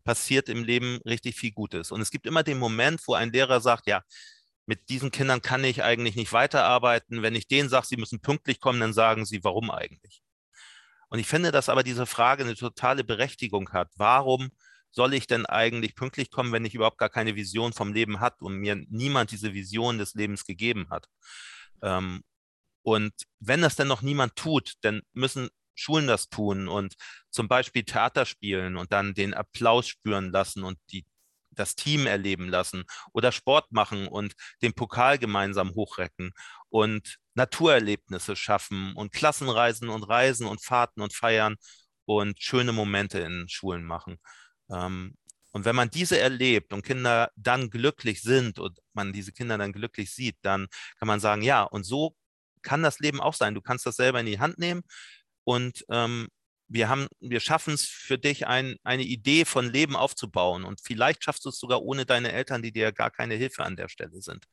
passiert 0.03 0.49
im 0.49 0.63
Leben 0.63 0.99
richtig 1.05 1.35
viel 1.35 1.51
Gutes. 1.51 1.91
Und 1.91 2.01
es 2.01 2.11
gibt 2.11 2.25
immer 2.25 2.43
den 2.43 2.59
Moment, 2.59 3.01
wo 3.07 3.13
ein 3.13 3.31
Lehrer 3.31 3.61
sagt, 3.61 3.87
ja, 3.87 4.03
mit 4.65 4.89
diesen 4.89 5.11
Kindern 5.11 5.41
kann 5.41 5.63
ich 5.63 5.83
eigentlich 5.83 6.15
nicht 6.15 6.33
weiterarbeiten. 6.33 7.21
Wenn 7.21 7.35
ich 7.35 7.47
denen 7.47 7.69
sage, 7.69 7.87
sie 7.87 7.97
müssen 7.97 8.21
pünktlich 8.21 8.59
kommen, 8.59 8.79
dann 8.79 8.93
sagen 8.93 9.25
sie, 9.25 9.43
warum 9.43 9.71
eigentlich? 9.71 10.21
Und 11.09 11.19
ich 11.19 11.27
finde, 11.27 11.51
dass 11.51 11.67
aber 11.67 11.83
diese 11.83 12.05
Frage 12.05 12.43
eine 12.43 12.55
totale 12.55 13.03
Berechtigung 13.03 13.71
hat. 13.73 13.89
Warum 13.97 14.51
soll 14.91 15.13
ich 15.13 15.27
denn 15.27 15.45
eigentlich 15.45 15.95
pünktlich 15.95 16.31
kommen, 16.31 16.51
wenn 16.53 16.65
ich 16.65 16.75
überhaupt 16.75 16.97
gar 16.97 17.09
keine 17.09 17.35
Vision 17.35 17.73
vom 17.73 17.93
Leben 17.93 18.19
hat 18.19 18.41
und 18.41 18.55
mir 18.55 18.75
niemand 18.89 19.31
diese 19.31 19.53
Vision 19.53 19.97
des 19.97 20.13
Lebens 20.13 20.45
gegeben 20.45 20.89
hat? 20.89 21.07
Ähm, 21.81 22.23
und 22.83 23.13
wenn 23.39 23.61
das 23.61 23.75
denn 23.75 23.87
noch 23.87 24.01
niemand 24.01 24.35
tut, 24.35 24.75
dann 24.81 25.01
müssen 25.13 25.49
Schulen 25.75 26.07
das 26.07 26.29
tun 26.29 26.67
und 26.67 26.95
zum 27.29 27.47
Beispiel 27.47 27.83
Theater 27.83 28.25
spielen 28.25 28.77
und 28.77 28.91
dann 28.91 29.13
den 29.13 29.33
Applaus 29.33 29.87
spüren 29.87 30.31
lassen 30.31 30.63
und 30.63 30.77
die 30.91 31.05
das 31.51 31.75
Team 31.75 32.05
erleben 32.07 32.49
lassen 32.49 32.85
oder 33.13 33.31
Sport 33.31 33.71
machen 33.71 34.07
und 34.07 34.33
den 34.61 34.73
Pokal 34.73 35.17
gemeinsam 35.17 35.75
hochrecken 35.75 36.31
und 36.69 37.17
Naturerlebnisse 37.33 38.35
schaffen 38.35 38.93
und 38.95 39.11
Klassenreisen 39.11 39.89
und 39.89 40.03
Reisen 40.03 40.47
und 40.47 40.63
Fahrten 40.63 41.01
und 41.01 41.13
Feiern 41.13 41.55
und 42.05 42.41
schöne 42.41 42.71
Momente 42.71 43.19
in 43.19 43.47
Schulen 43.49 43.83
machen. 43.83 44.17
Ähm, 44.69 45.15
und 45.51 45.65
wenn 45.65 45.75
man 45.75 45.89
diese 45.89 46.17
erlebt 46.17 46.71
und 46.73 46.83
Kinder 46.83 47.29
dann 47.35 47.69
glücklich 47.69 48.21
sind 48.21 48.57
und 48.57 48.79
man 48.93 49.11
diese 49.13 49.33
Kinder 49.33 49.57
dann 49.57 49.73
glücklich 49.73 50.13
sieht, 50.13 50.37
dann 50.41 50.67
kann 50.97 51.07
man 51.07 51.19
sagen, 51.19 51.41
ja, 51.41 51.63
und 51.63 51.83
so 51.83 52.15
kann 52.61 52.83
das 52.83 52.99
Leben 52.99 53.19
auch 53.19 53.33
sein. 53.33 53.55
Du 53.55 53.61
kannst 53.61 53.85
das 53.85 53.97
selber 53.97 54.19
in 54.19 54.27
die 54.27 54.39
Hand 54.39 54.59
nehmen 54.59 54.83
und 55.43 55.85
ähm, 55.89 56.27
wir 56.67 56.87
haben, 56.87 57.07
wir 57.19 57.41
schaffen 57.41 57.73
es 57.73 57.85
für 57.85 58.17
dich, 58.17 58.47
ein, 58.47 58.77
eine 58.83 59.03
Idee 59.03 59.43
von 59.43 59.69
Leben 59.69 59.95
aufzubauen. 59.95 60.63
Und 60.63 60.79
vielleicht 60.81 61.23
schaffst 61.23 61.43
du 61.43 61.49
es 61.49 61.59
sogar 61.59 61.81
ohne 61.81 62.05
deine 62.05 62.31
Eltern, 62.31 62.61
die 62.61 62.71
dir 62.71 62.93
gar 62.93 63.11
keine 63.11 63.35
Hilfe 63.35 63.63
an 63.63 63.75
der 63.75 63.89
Stelle 63.89 64.21
sind. 64.21 64.45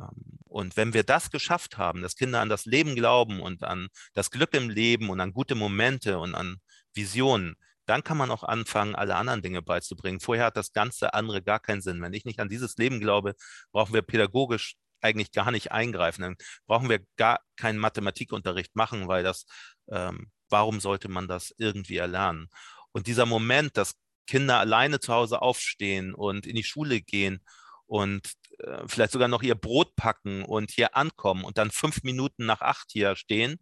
Ähm, 0.00 0.08
und 0.44 0.76
wenn 0.76 0.94
wir 0.94 1.02
das 1.02 1.30
geschafft 1.30 1.76
haben, 1.76 2.02
dass 2.02 2.16
Kinder 2.16 2.40
an 2.40 2.48
das 2.48 2.64
Leben 2.64 2.94
glauben 2.94 3.40
und 3.40 3.64
an 3.64 3.88
das 4.14 4.30
Glück 4.30 4.54
im 4.54 4.70
Leben 4.70 5.10
und 5.10 5.20
an 5.20 5.32
gute 5.32 5.54
Momente 5.54 6.18
und 6.18 6.34
an 6.34 6.56
Visionen, 6.94 7.56
dann 7.86 8.04
kann 8.04 8.16
man 8.16 8.30
auch 8.30 8.44
anfangen, 8.44 8.94
alle 8.94 9.16
anderen 9.16 9.42
Dinge 9.42 9.60
beizubringen. 9.60 10.20
Vorher 10.20 10.46
hat 10.46 10.56
das 10.56 10.72
ganze 10.72 11.14
andere 11.14 11.42
gar 11.42 11.60
keinen 11.60 11.82
Sinn. 11.82 12.00
Wenn 12.00 12.14
ich 12.14 12.24
nicht 12.24 12.40
an 12.40 12.48
dieses 12.48 12.76
Leben 12.76 13.00
glaube, 13.00 13.34
brauchen 13.72 13.92
wir 13.92 14.02
pädagogisch 14.02 14.76
eigentlich 15.02 15.32
gar 15.32 15.50
nicht 15.50 15.72
eingreifen. 15.72 16.22
Dann 16.22 16.36
brauchen 16.66 16.88
wir 16.88 17.00
gar 17.16 17.40
keinen 17.56 17.78
Mathematikunterricht 17.78 18.76
machen, 18.76 19.08
weil 19.08 19.22
das 19.22 19.44
ähm, 19.90 20.30
warum 20.48 20.80
sollte 20.80 21.08
man 21.08 21.28
das 21.28 21.54
irgendwie 21.58 21.96
erlernen? 21.96 22.48
Und 22.92 23.06
dieser 23.06 23.26
Moment, 23.26 23.76
dass 23.76 23.94
Kinder 24.26 24.58
alleine 24.58 25.00
zu 25.00 25.12
Hause 25.12 25.42
aufstehen 25.42 26.14
und 26.14 26.46
in 26.46 26.54
die 26.54 26.64
Schule 26.64 27.00
gehen 27.00 27.42
und 27.86 28.32
äh, 28.58 28.84
vielleicht 28.86 29.12
sogar 29.12 29.28
noch 29.28 29.42
ihr 29.42 29.54
Brot 29.54 29.96
packen 29.96 30.44
und 30.44 30.70
hier 30.70 30.96
ankommen 30.96 31.44
und 31.44 31.58
dann 31.58 31.70
fünf 31.70 32.02
Minuten 32.02 32.46
nach 32.46 32.60
acht 32.60 32.90
hier 32.92 33.16
stehen 33.16 33.58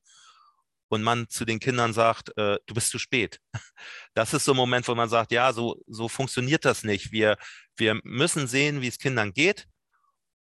und 0.89 1.03
man 1.03 1.29
zu 1.29 1.45
den 1.45 1.61
Kindern 1.61 1.93
sagt, 1.93 2.37
äh, 2.37 2.59
du 2.67 2.75
bist 2.75 2.91
zu 2.91 2.99
spät. 2.99 3.41
Das 4.15 4.35
ist 4.35 4.45
so 4.45 4.53
ein 4.53 4.57
Moment, 4.57 4.87
wo 4.89 4.95
man 4.95 5.09
sagt, 5.09 5.33
ja, 5.33 5.53
so, 5.53 5.81
so 5.87 6.09
funktioniert 6.09 6.65
das 6.65 6.83
nicht. 6.85 7.13
Wir, 7.13 7.39
wir 7.77 8.01
müssen 8.03 8.47
sehen, 8.47 8.83
wie 8.83 8.89
es 8.89 8.99
Kindern 8.99 9.33
geht 9.33 9.67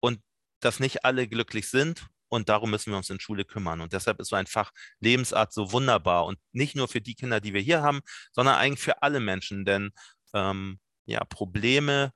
und 0.01 0.21
dass 0.61 0.81
nicht 0.81 1.05
alle 1.05 1.29
glücklich 1.29 1.69
sind 1.69 2.07
und 2.29 2.49
darum 2.49 2.71
müssen 2.71 2.93
wir 2.93 2.97
uns 2.97 3.11
in 3.11 3.21
Schule 3.21 3.45
kümmern. 3.45 3.81
Und 3.81 3.93
deshalb 3.93 4.21
ist 4.21 4.29
so 4.29 4.37
ein 4.37 4.47
Fach 4.47 4.73
Lebensart 5.01 5.53
so 5.53 5.73
wunderbar 5.73 6.27
und 6.27 6.39
nicht 6.53 6.77
nur 6.77 6.89
für 6.89 7.01
die 7.01 7.15
Kinder, 7.15 7.41
die 7.41 7.55
wir 7.55 7.61
hier 7.61 7.83
haben, 7.83 8.01
sondern 8.33 8.57
eigentlich 8.57 8.81
für 8.81 9.03
alle 9.03 9.21
Menschen, 9.21 9.65
denn 9.65 9.91
ähm, 10.35 10.79
ja, 11.07 11.25
Probleme 11.25 12.13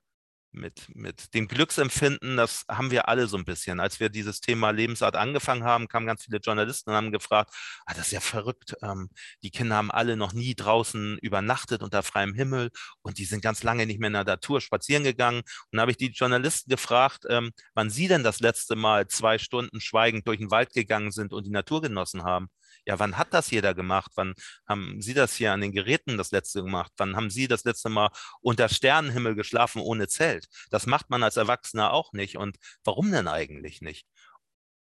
mit, 0.51 0.87
mit 0.95 1.33
dem 1.33 1.47
Glücksempfinden, 1.47 2.37
das 2.37 2.65
haben 2.67 2.91
wir 2.91 3.07
alle 3.07 3.27
so 3.27 3.37
ein 3.37 3.45
bisschen. 3.45 3.79
Als 3.79 3.99
wir 3.99 4.09
dieses 4.09 4.41
Thema 4.41 4.71
Lebensart 4.71 5.15
angefangen 5.15 5.63
haben, 5.63 5.87
kamen 5.87 6.05
ganz 6.05 6.23
viele 6.25 6.39
Journalisten 6.39 6.89
und 6.89 6.95
haben 6.95 7.11
gefragt, 7.11 7.53
ah, 7.85 7.93
das 7.93 8.07
ist 8.07 8.11
ja 8.11 8.19
verrückt, 8.19 8.75
ähm, 8.83 9.09
die 9.43 9.51
Kinder 9.51 9.75
haben 9.75 9.91
alle 9.91 10.17
noch 10.17 10.33
nie 10.33 10.55
draußen 10.55 11.17
übernachtet 11.19 11.83
unter 11.83 12.03
freiem 12.03 12.33
Himmel 12.33 12.71
und 13.01 13.17
die 13.17 13.25
sind 13.25 13.41
ganz 13.41 13.63
lange 13.63 13.85
nicht 13.85 13.99
mehr 13.99 14.07
in 14.07 14.13
der 14.13 14.23
Natur 14.23 14.61
spazieren 14.61 15.03
gegangen. 15.03 15.39
Und 15.39 15.45
dann 15.71 15.81
habe 15.81 15.91
ich 15.91 15.97
die 15.97 16.11
Journalisten 16.11 16.69
gefragt, 16.69 17.25
ähm, 17.29 17.51
wann 17.73 17.89
sie 17.89 18.07
denn 18.07 18.23
das 18.23 18.39
letzte 18.39 18.75
Mal 18.75 19.07
zwei 19.07 19.37
Stunden 19.37 19.81
schweigend 19.81 20.27
durch 20.27 20.39
den 20.39 20.51
Wald 20.51 20.73
gegangen 20.73 21.11
sind 21.11 21.33
und 21.33 21.45
die 21.45 21.51
Natur 21.51 21.81
genossen 21.81 22.23
haben. 22.23 22.49
Ja, 22.85 22.97
wann 22.99 23.17
hat 23.17 23.33
das 23.33 23.51
jeder 23.51 23.73
gemacht? 23.75 24.11
Wann 24.15 24.33
haben 24.67 25.01
Sie 25.01 25.13
das 25.13 25.35
hier 25.35 25.53
an 25.53 25.61
den 25.61 25.71
Geräten 25.71 26.17
das 26.17 26.31
letzte 26.31 26.63
gemacht? 26.63 26.91
Wann 26.97 27.15
haben 27.15 27.29
Sie 27.29 27.47
das 27.47 27.63
letzte 27.63 27.89
Mal 27.89 28.09
unter 28.41 28.69
Sternenhimmel 28.69 29.35
geschlafen 29.35 29.81
ohne 29.81 30.07
Zelt? 30.07 30.47
Das 30.71 30.87
macht 30.87 31.09
man 31.09 31.21
als 31.23 31.37
Erwachsener 31.37 31.93
auch 31.93 32.11
nicht. 32.13 32.37
Und 32.37 32.57
warum 32.83 33.11
denn 33.11 33.27
eigentlich 33.27 33.81
nicht? 33.81 34.07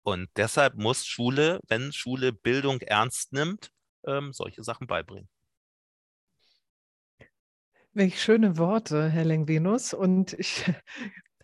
Und 0.02 0.28
deshalb 0.36 0.74
muss 0.76 1.06
Schule, 1.06 1.60
wenn 1.68 1.92
Schule 1.92 2.32
Bildung 2.32 2.80
ernst 2.80 3.32
nimmt, 3.32 3.70
ähm, 4.06 4.32
solche 4.32 4.62
Sachen 4.62 4.86
beibringen. 4.86 5.28
Welch 7.92 8.22
schöne 8.22 8.58
Worte, 8.58 9.08
Herr 9.08 9.24
Lengvenus. 9.24 9.94
Und 9.94 10.34
ich 10.34 10.64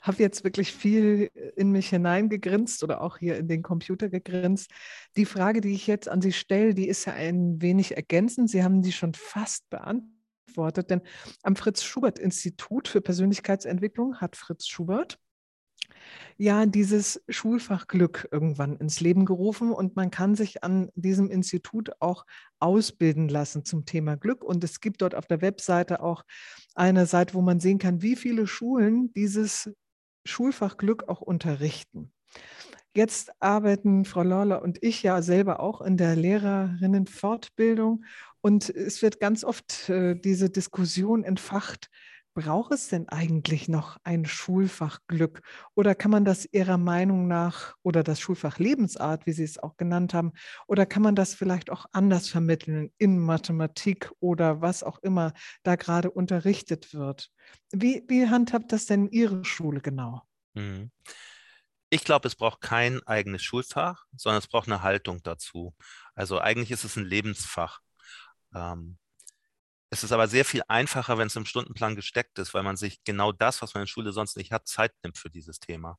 habe 0.03 0.23
jetzt 0.23 0.45
wirklich 0.45 0.73
viel 0.73 1.31
in 1.57 1.71
mich 1.71 1.89
hineingegrinst 1.89 2.83
oder 2.83 3.01
auch 3.01 3.19
hier 3.19 3.37
in 3.39 3.49
den 3.49 3.63
Computer 3.63 4.09
gegrinst. 4.09 4.71
Die 5.17 5.25
Frage, 5.25 5.61
die 5.61 5.73
ich 5.73 5.87
jetzt 5.87 6.09
an 6.09 6.21
Sie 6.21 6.33
stelle, 6.33 6.75
die 6.75 6.89
ist 6.89 7.05
ja 7.07 7.15
ein 7.15 7.63
wenig 7.63 7.97
ergänzend. 7.97 8.51
Sie 8.51 8.63
haben 8.63 8.83
die 8.83 8.93
schon 8.93 9.15
fast 9.15 9.71
beantwortet, 9.71 10.91
denn 10.91 11.03
am 11.43 11.57
Fritz 11.57 11.85
Schubert 11.85 12.19
Institut 12.19 12.89
für 12.89 13.01
Persönlichkeitsentwicklung 13.01 14.21
hat 14.21 14.37
Fritz 14.37 14.67
Schubert 14.67 15.19
ja 16.37 16.67
dieses 16.67 17.23
Schulfach 17.29 17.87
Glück 17.87 18.29
irgendwann 18.33 18.77
ins 18.77 19.01
Leben 19.01 19.25
gerufen 19.25 19.73
und 19.73 19.97
man 19.97 20.11
kann 20.11 20.35
sich 20.35 20.65
an 20.65 20.91
diesem 20.95 21.31
Institut 21.31 21.91
auch 22.01 22.25
ausbilden 22.59 23.29
lassen 23.29 23.65
zum 23.65 23.85
Thema 23.85 24.17
Glück. 24.17 24.43
Und 24.43 24.65
es 24.65 24.81
gibt 24.81 25.03
dort 25.03 25.15
auf 25.15 25.27
der 25.27 25.41
Webseite 25.41 26.03
auch 26.03 26.25
eine 26.75 27.07
Seite, 27.07 27.35
wo 27.35 27.43
man 27.43 27.61
sehen 27.61 27.79
kann, 27.79 28.03
wie 28.03 28.17
viele 28.17 28.47
Schulen 28.47 29.13
dieses 29.13 29.71
Schulfach 30.25 30.77
Glück 30.77 31.09
auch 31.09 31.21
unterrichten. 31.21 32.13
Jetzt 32.95 33.33
arbeiten 33.41 34.05
Frau 34.05 34.23
Lawler 34.23 34.63
und 34.63 34.83
ich 34.83 35.03
ja 35.03 35.23
selber 35.23 35.61
auch 35.61 35.81
in 35.81 35.97
der 35.97 36.15
Lehrerinnenfortbildung 36.15 38.05
und 38.43 38.69
es 38.69 39.01
wird 39.01 39.19
ganz 39.19 39.45
oft 39.45 39.89
äh, 39.89 40.15
diese 40.15 40.51
Diskussion 40.51 41.25
entfacht, 41.25 41.89
braucht 42.35 42.73
es 42.73 42.89
denn 42.89 43.09
eigentlich 43.09 43.69
noch 43.69 43.99
ein 44.05 44.25
Schulfach 44.25 45.01
Glück 45.07 45.43
oder 45.75 45.95
kann 45.95 46.11
man 46.11 46.25
das 46.25 46.47
Ihrer 46.51 46.79
Meinung 46.79 47.29
nach 47.29 47.75
oder 47.83 48.03
das 48.03 48.21
Schulfach 48.21 48.59
Lebensart, 48.59 49.27
wie 49.27 49.33
Sie 49.33 49.45
es 49.45 49.59
auch 49.59 49.77
genannt 49.77 50.15
haben, 50.15 50.33
oder 50.67 50.87
kann 50.87 51.03
man 51.03 51.15
das 51.15 51.35
vielleicht 51.35 51.71
auch 51.71 51.87
anders 51.93 52.29
vermitteln 52.29 52.91
in 52.99 53.19
Mathematik 53.19 54.11
oder 54.21 54.61
was 54.61 54.83
auch 54.83 54.99
immer 54.99 55.33
da 55.63 55.77
gerade 55.77 56.11
unterrichtet 56.11 56.95
wird? 56.95 57.31
Wie, 57.73 58.05
wie 58.09 58.29
handhabt 58.29 58.73
das 58.73 58.87
denn 58.87 59.09
Ihre 59.09 59.45
Schule 59.45 59.81
genau? 59.81 60.23
Mhm. 60.55 60.91
Ich 61.91 62.05
glaube, 62.05 62.27
es 62.27 62.37
braucht 62.37 62.63
kein 62.63 63.07
eigenes 63.07 63.43
Schulfach, 63.43 64.07
sondern 64.17 64.39
es 64.39 64.49
braucht 64.49 64.67
eine 64.67 64.83
Haltung 64.83 65.23
dazu. 65.23 65.75
Also 66.15 66.39
eigentlich 66.39 66.71
ist 66.71 66.85
es 66.85 66.97
ein 66.97 67.05
Lebensfach. 67.05 67.81
Ähm, 68.55 68.97
es 69.93 70.03
ist 70.03 70.13
aber 70.13 70.27
sehr 70.27 70.47
viel 70.47 70.63
einfacher, 70.69 71.19
wenn 71.19 71.27
es 71.27 71.37
im 71.37 71.45
Stundenplan 71.45 71.97
gesteckt 71.97 72.39
ist, 72.39 72.55
weil 72.55 72.63
man 72.63 72.79
sich 72.79 73.05
genau 73.05 73.31
das, 73.31 73.61
was 73.61 73.75
man 73.75 73.83
in 73.83 73.87
Schule 73.87 74.13
sonst 74.13 74.39
nicht 74.39 74.51
hat, 74.51 74.67
Zeit 74.67 74.91
nimmt 75.03 75.19
für 75.19 75.29
dieses 75.29 75.61
Thema. 75.61 75.99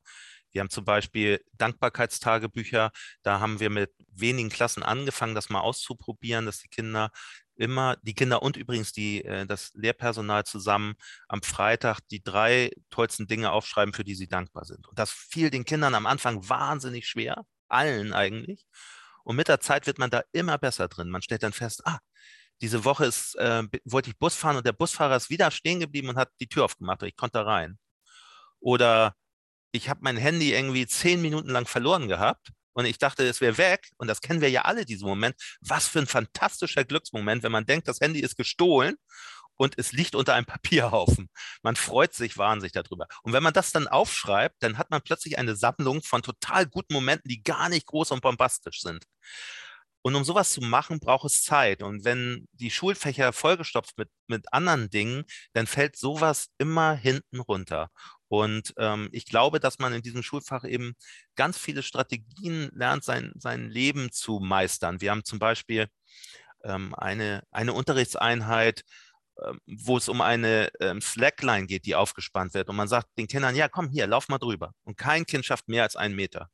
Wir 0.50 0.62
haben 0.62 0.70
zum 0.70 0.84
Beispiel 0.84 1.40
Dankbarkeitstagebücher. 1.52 2.90
Da 3.22 3.38
haben 3.38 3.60
wir 3.60 3.70
mit 3.70 3.92
wenigen 4.10 4.48
Klassen 4.48 4.82
angefangen, 4.82 5.36
das 5.36 5.48
mal 5.48 5.60
auszuprobieren, 5.60 6.44
dass 6.44 6.58
die 6.58 6.66
Kinder 6.66 7.12
immer, 7.54 7.96
die 8.02 8.14
Kinder 8.14 8.42
und 8.42 8.56
übrigens 8.56 8.92
die, 8.92 9.24
äh, 9.24 9.46
das 9.46 9.70
Lehrpersonal 9.74 10.42
zusammen 10.42 10.96
am 11.28 11.42
Freitag 11.42 12.00
die 12.10 12.20
drei 12.20 12.72
tollsten 12.90 13.28
Dinge 13.28 13.52
aufschreiben, 13.52 13.94
für 13.94 14.02
die 14.02 14.16
sie 14.16 14.26
dankbar 14.26 14.64
sind. 14.64 14.88
Und 14.88 14.98
das 14.98 15.12
fiel 15.12 15.50
den 15.50 15.64
Kindern 15.64 15.94
am 15.94 16.06
Anfang 16.06 16.48
wahnsinnig 16.48 17.06
schwer, 17.06 17.46
allen 17.68 18.12
eigentlich. 18.12 18.66
Und 19.22 19.36
mit 19.36 19.46
der 19.46 19.60
Zeit 19.60 19.86
wird 19.86 19.98
man 20.00 20.10
da 20.10 20.24
immer 20.32 20.58
besser 20.58 20.88
drin. 20.88 21.10
Man 21.10 21.22
stellt 21.22 21.44
dann 21.44 21.52
fest, 21.52 21.86
ah, 21.86 22.00
diese 22.64 22.86
Woche 22.86 23.04
ist, 23.04 23.36
äh, 23.36 23.62
wollte 23.84 24.08
ich 24.08 24.18
Bus 24.18 24.34
fahren 24.34 24.56
und 24.56 24.64
der 24.64 24.72
Busfahrer 24.72 25.16
ist 25.16 25.28
wieder 25.28 25.50
stehen 25.50 25.80
geblieben 25.80 26.08
und 26.08 26.16
hat 26.16 26.30
die 26.40 26.48
Tür 26.48 26.64
aufgemacht 26.64 27.02
und 27.02 27.08
ich 27.08 27.16
konnte 27.16 27.38
da 27.38 27.42
rein. 27.44 27.78
Oder 28.58 29.14
ich 29.72 29.90
habe 29.90 30.00
mein 30.02 30.16
Handy 30.16 30.54
irgendwie 30.54 30.86
zehn 30.86 31.20
Minuten 31.20 31.50
lang 31.50 31.66
verloren 31.66 32.08
gehabt 32.08 32.52
und 32.72 32.86
ich 32.86 32.96
dachte, 32.96 33.22
es 33.28 33.42
wäre 33.42 33.58
weg. 33.58 33.90
Und 33.98 34.08
das 34.08 34.22
kennen 34.22 34.40
wir 34.40 34.48
ja 34.48 34.62
alle, 34.62 34.86
diesen 34.86 35.06
Moment. 35.06 35.36
Was 35.60 35.88
für 35.88 35.98
ein 35.98 36.06
fantastischer 36.06 36.84
Glücksmoment, 36.84 37.42
wenn 37.42 37.52
man 37.52 37.66
denkt, 37.66 37.86
das 37.86 38.00
Handy 38.00 38.20
ist 38.20 38.36
gestohlen 38.36 38.96
und 39.56 39.78
es 39.78 39.92
liegt 39.92 40.14
unter 40.14 40.32
einem 40.32 40.46
Papierhaufen. 40.46 41.28
Man 41.62 41.76
freut 41.76 42.14
sich 42.14 42.38
wahnsinnig 42.38 42.72
darüber. 42.72 43.06
Und 43.24 43.34
wenn 43.34 43.42
man 43.42 43.52
das 43.52 43.72
dann 43.72 43.88
aufschreibt, 43.88 44.56
dann 44.60 44.78
hat 44.78 44.90
man 44.90 45.02
plötzlich 45.02 45.36
eine 45.36 45.54
Sammlung 45.54 46.02
von 46.02 46.22
total 46.22 46.64
guten 46.64 46.94
Momenten, 46.94 47.28
die 47.28 47.42
gar 47.42 47.68
nicht 47.68 47.84
groß 47.84 48.12
und 48.12 48.22
bombastisch 48.22 48.80
sind. 48.80 49.04
Und 50.06 50.16
um 50.16 50.24
sowas 50.24 50.52
zu 50.52 50.60
machen, 50.60 51.00
braucht 51.00 51.24
es 51.24 51.42
Zeit. 51.44 51.82
Und 51.82 52.04
wenn 52.04 52.46
die 52.52 52.70
Schulfächer 52.70 53.32
vollgestopft 53.32 53.96
mit, 53.96 54.10
mit 54.26 54.52
anderen 54.52 54.90
Dingen, 54.90 55.24
dann 55.54 55.66
fällt 55.66 55.96
sowas 55.96 56.50
immer 56.58 56.92
hinten 56.94 57.40
runter. 57.40 57.88
Und 58.28 58.74
ähm, 58.76 59.08
ich 59.12 59.24
glaube, 59.24 59.60
dass 59.60 59.78
man 59.78 59.94
in 59.94 60.02
diesem 60.02 60.22
Schulfach 60.22 60.64
eben 60.64 60.94
ganz 61.36 61.56
viele 61.56 61.82
Strategien 61.82 62.68
lernt, 62.74 63.02
sein, 63.02 63.32
sein 63.36 63.70
Leben 63.70 64.12
zu 64.12 64.40
meistern. 64.40 65.00
Wir 65.00 65.10
haben 65.10 65.24
zum 65.24 65.38
Beispiel 65.38 65.88
ähm, 66.64 66.94
eine, 66.96 67.42
eine 67.50 67.72
Unterrichtseinheit, 67.72 68.82
ähm, 69.42 69.58
wo 69.66 69.96
es 69.96 70.10
um 70.10 70.20
eine 70.20 70.68
ähm, 70.80 71.00
Slackline 71.00 71.66
geht, 71.66 71.86
die 71.86 71.94
aufgespannt 71.94 72.52
wird. 72.52 72.68
Und 72.68 72.76
man 72.76 72.88
sagt 72.88 73.08
den 73.16 73.26
Kindern, 73.26 73.56
ja, 73.56 73.68
komm 73.68 73.88
hier, 73.88 74.06
lauf 74.06 74.28
mal 74.28 74.36
drüber. 74.38 74.72
Und 74.84 74.98
kein 74.98 75.24
Kind 75.24 75.46
schafft 75.46 75.66
mehr 75.66 75.84
als 75.84 75.96
einen 75.96 76.14
Meter. 76.14 76.50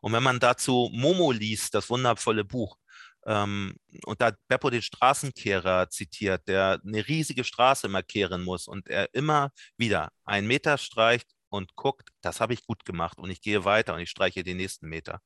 Und 0.00 0.12
wenn 0.14 0.22
man 0.22 0.40
dazu 0.40 0.90
Momo 0.94 1.32
liest, 1.32 1.74
das 1.74 1.90
wundervolle 1.90 2.44
Buch, 2.44 2.78
ähm, 3.26 3.76
und 4.04 4.20
da 4.20 4.26
hat 4.26 4.38
Beppo 4.48 4.70
den 4.70 4.82
Straßenkehrer 4.82 5.90
zitiert, 5.90 6.46
der 6.48 6.80
eine 6.84 7.06
riesige 7.08 7.44
Straße 7.44 7.86
immer 7.86 8.02
kehren 8.02 8.42
muss 8.42 8.66
und 8.68 8.88
er 8.88 9.12
immer 9.14 9.50
wieder 9.76 10.10
einen 10.24 10.46
Meter 10.46 10.78
streicht 10.78 11.30
und 11.48 11.76
guckt, 11.76 12.10
das 12.20 12.40
habe 12.40 12.54
ich 12.54 12.66
gut 12.66 12.84
gemacht 12.84 13.18
und 13.18 13.30
ich 13.30 13.40
gehe 13.40 13.64
weiter 13.64 13.94
und 13.94 14.00
ich 14.00 14.10
streiche 14.10 14.44
den 14.44 14.56
nächsten 14.56 14.88
Meter. 14.88 15.20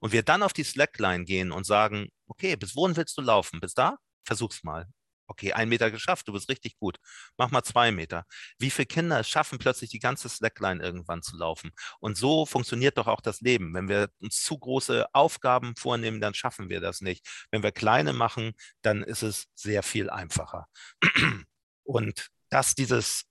Und 0.00 0.12
wir 0.12 0.22
dann 0.22 0.42
auf 0.42 0.52
die 0.52 0.64
Slackline 0.64 1.24
gehen 1.24 1.52
und 1.52 1.64
sagen, 1.64 2.08
okay, 2.26 2.56
bis 2.56 2.76
wohin 2.76 2.96
willst 2.96 3.16
du 3.18 3.22
laufen? 3.22 3.60
Bis 3.60 3.74
da? 3.74 3.98
Versuch's 4.24 4.62
mal. 4.64 4.86
Okay, 5.30 5.52
ein 5.52 5.68
Meter 5.68 5.92
geschafft, 5.92 6.26
du 6.26 6.32
bist 6.32 6.48
richtig 6.48 6.76
gut. 6.76 6.98
Mach 7.36 7.52
mal 7.52 7.62
zwei 7.62 7.92
Meter. 7.92 8.24
Wie 8.58 8.68
viele 8.68 8.86
Kinder 8.86 9.22
schaffen 9.22 9.60
plötzlich 9.60 9.88
die 9.88 10.00
ganze 10.00 10.28
Slackline 10.28 10.82
irgendwann 10.82 11.22
zu 11.22 11.36
laufen? 11.36 11.70
Und 12.00 12.16
so 12.16 12.46
funktioniert 12.46 12.98
doch 12.98 13.06
auch 13.06 13.20
das 13.20 13.40
Leben. 13.40 13.72
Wenn 13.72 13.88
wir 13.88 14.10
uns 14.18 14.42
zu 14.42 14.58
große 14.58 15.06
Aufgaben 15.14 15.76
vornehmen, 15.76 16.20
dann 16.20 16.34
schaffen 16.34 16.68
wir 16.68 16.80
das 16.80 17.00
nicht. 17.00 17.24
Wenn 17.52 17.62
wir 17.62 17.70
kleine 17.70 18.12
machen, 18.12 18.54
dann 18.82 19.04
ist 19.04 19.22
es 19.22 19.46
sehr 19.54 19.84
viel 19.84 20.10
einfacher. 20.10 20.66
Und 21.84 22.26
dass 22.48 22.74
dieses, 22.74 23.22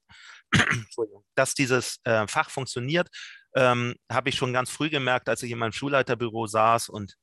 dass 1.35 1.53
dieses 1.53 1.99
äh, 2.05 2.27
Fach 2.29 2.49
funktioniert, 2.49 3.09
ähm, 3.55 3.95
habe 4.09 4.29
ich 4.29 4.35
schon 4.35 4.53
ganz 4.53 4.69
früh 4.69 4.89
gemerkt, 4.89 5.27
als 5.27 5.43
ich 5.43 5.51
in 5.51 5.59
meinem 5.59 5.73
Schulleiterbüro 5.73 6.47
saß 6.47 6.87
und 6.87 7.17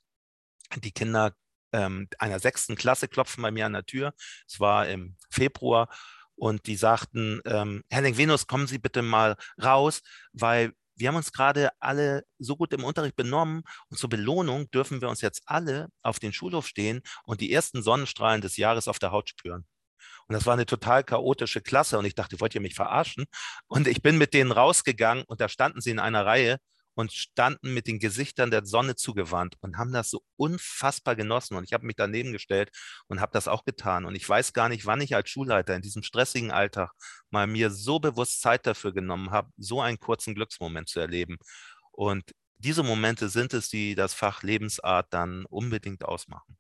die 0.77 0.93
Kinder 0.93 1.33
ähm, 1.77 2.09
einer 2.19 2.41
sechsten 2.41 2.75
Klasse 2.75 3.09
klopfen 3.09 3.43
bei 3.43 3.51
mir 3.51 3.67
an 3.67 3.75
der 3.75 3.85
Tür. 3.85 4.15
Es 4.49 4.59
war 4.59 4.89
im 4.89 5.17
Februar 5.31 5.89
und 6.35 6.67
die 6.67 6.77
sagten, 6.77 7.41
ähm, 7.45 7.83
Herr 7.91 8.03
Lengvenus, 8.03 8.47
kommen 8.47 8.67
Sie 8.67 8.79
bitte 8.79 9.03
mal 9.03 9.37
raus, 9.63 10.01
weil 10.33 10.73
wir 10.97 11.09
haben 11.09 11.17
uns 11.17 11.33
gerade 11.33 11.71
alle 11.79 12.25
so 12.39 12.57
gut 12.57 12.73
im 12.73 12.83
Unterricht 12.83 13.17
benommen 13.17 13.63
und 13.91 13.99
zur 13.99 14.09
Belohnung 14.09 14.71
dürfen 14.71 15.03
wir 15.03 15.11
uns 15.11 15.21
jetzt 15.21 15.43
alle 15.45 15.89
auf 16.03 16.19
den 16.19 16.33
Schulhof 16.33 16.67
stehen 16.67 17.03
und 17.25 17.43
die 17.43 17.53
ersten 17.53 17.83
Sonnenstrahlen 17.83 18.41
des 18.41 18.57
Jahres 18.57 18.89
auf 18.89 18.99
der 18.99 19.13
Haut 19.13 19.29
spüren. 19.29 19.67
Und 20.29 20.33
das 20.33 20.47
war 20.47 20.55
eine 20.55 20.67
total 20.67 21.05
chaotische 21.05 21.61
Klasse 21.61 21.99
und 21.99 22.07
ich 22.07 22.15
dachte, 22.15 22.41
wollt 22.41 22.55
ihr 22.55 22.61
mich 22.61 22.75
verarschen? 22.75 23.27
Und 23.69 23.87
ich 23.87 24.03
bin 24.03 24.19
mit 24.19 24.35
denen 24.35 24.53
rausgegangen 24.53 25.25
und 25.27 25.41
da 25.41 25.49
standen 25.49 25.81
sie 25.81 25.91
in 25.91 25.99
einer 25.99 26.25
Reihe 26.25 26.59
und 26.97 27.13
standen 27.13 27.75
mit 27.75 27.87
den 27.87 27.99
Gesichtern 27.99 28.51
der 28.51 28.65
Sonne 28.65 28.97
zugewandt 28.97 29.57
und 29.61 29.77
haben 29.77 29.93
das 29.93 30.11
so 30.11 30.23
unfassbar 30.37 31.15
genossen. 31.15 31.57
Und 31.57 31.65
ich 31.65 31.75
habe 31.75 31.87
mich 31.87 31.97
daneben 31.97 32.33
gestellt 32.33 32.71
und 33.07 33.21
habe 33.21 33.33
das 33.33 33.49
auch 33.49 33.65
getan. 33.65 34.07
Und 34.07 34.15
ich 34.17 34.29
weiß 34.29 34.55
gar 34.55 34.69
nicht, 34.71 34.87
wann 34.87 35.03
ich 35.03 35.15
als 35.15 35.29
Schulleiter 35.29 35.77
in 35.77 35.83
diesem 35.83 36.03
stressigen 36.03 36.51
Alltag 36.51 36.93
mal 37.31 37.47
mir 37.47 37.71
so 37.71 38.01
bewusst 38.01 38.41
Zeit 38.41 38.67
dafür 38.67 38.93
genommen 38.95 39.31
habe, 39.31 39.51
so 39.59 39.81
einen 39.81 39.99
kurzen 39.99 40.35
Glücksmoment 40.35 40.89
zu 40.89 40.99
erleben. 40.99 41.37
Und 41.93 42.33
diese 42.59 42.83
Momente 42.83 43.29
sind 43.29 43.53
es, 43.53 43.69
die 43.69 43.95
das 43.95 44.15
Fach 44.15 44.43
Lebensart 44.43 45.13
dann 45.13 45.45
unbedingt 45.47 46.05
ausmachen. 46.05 46.57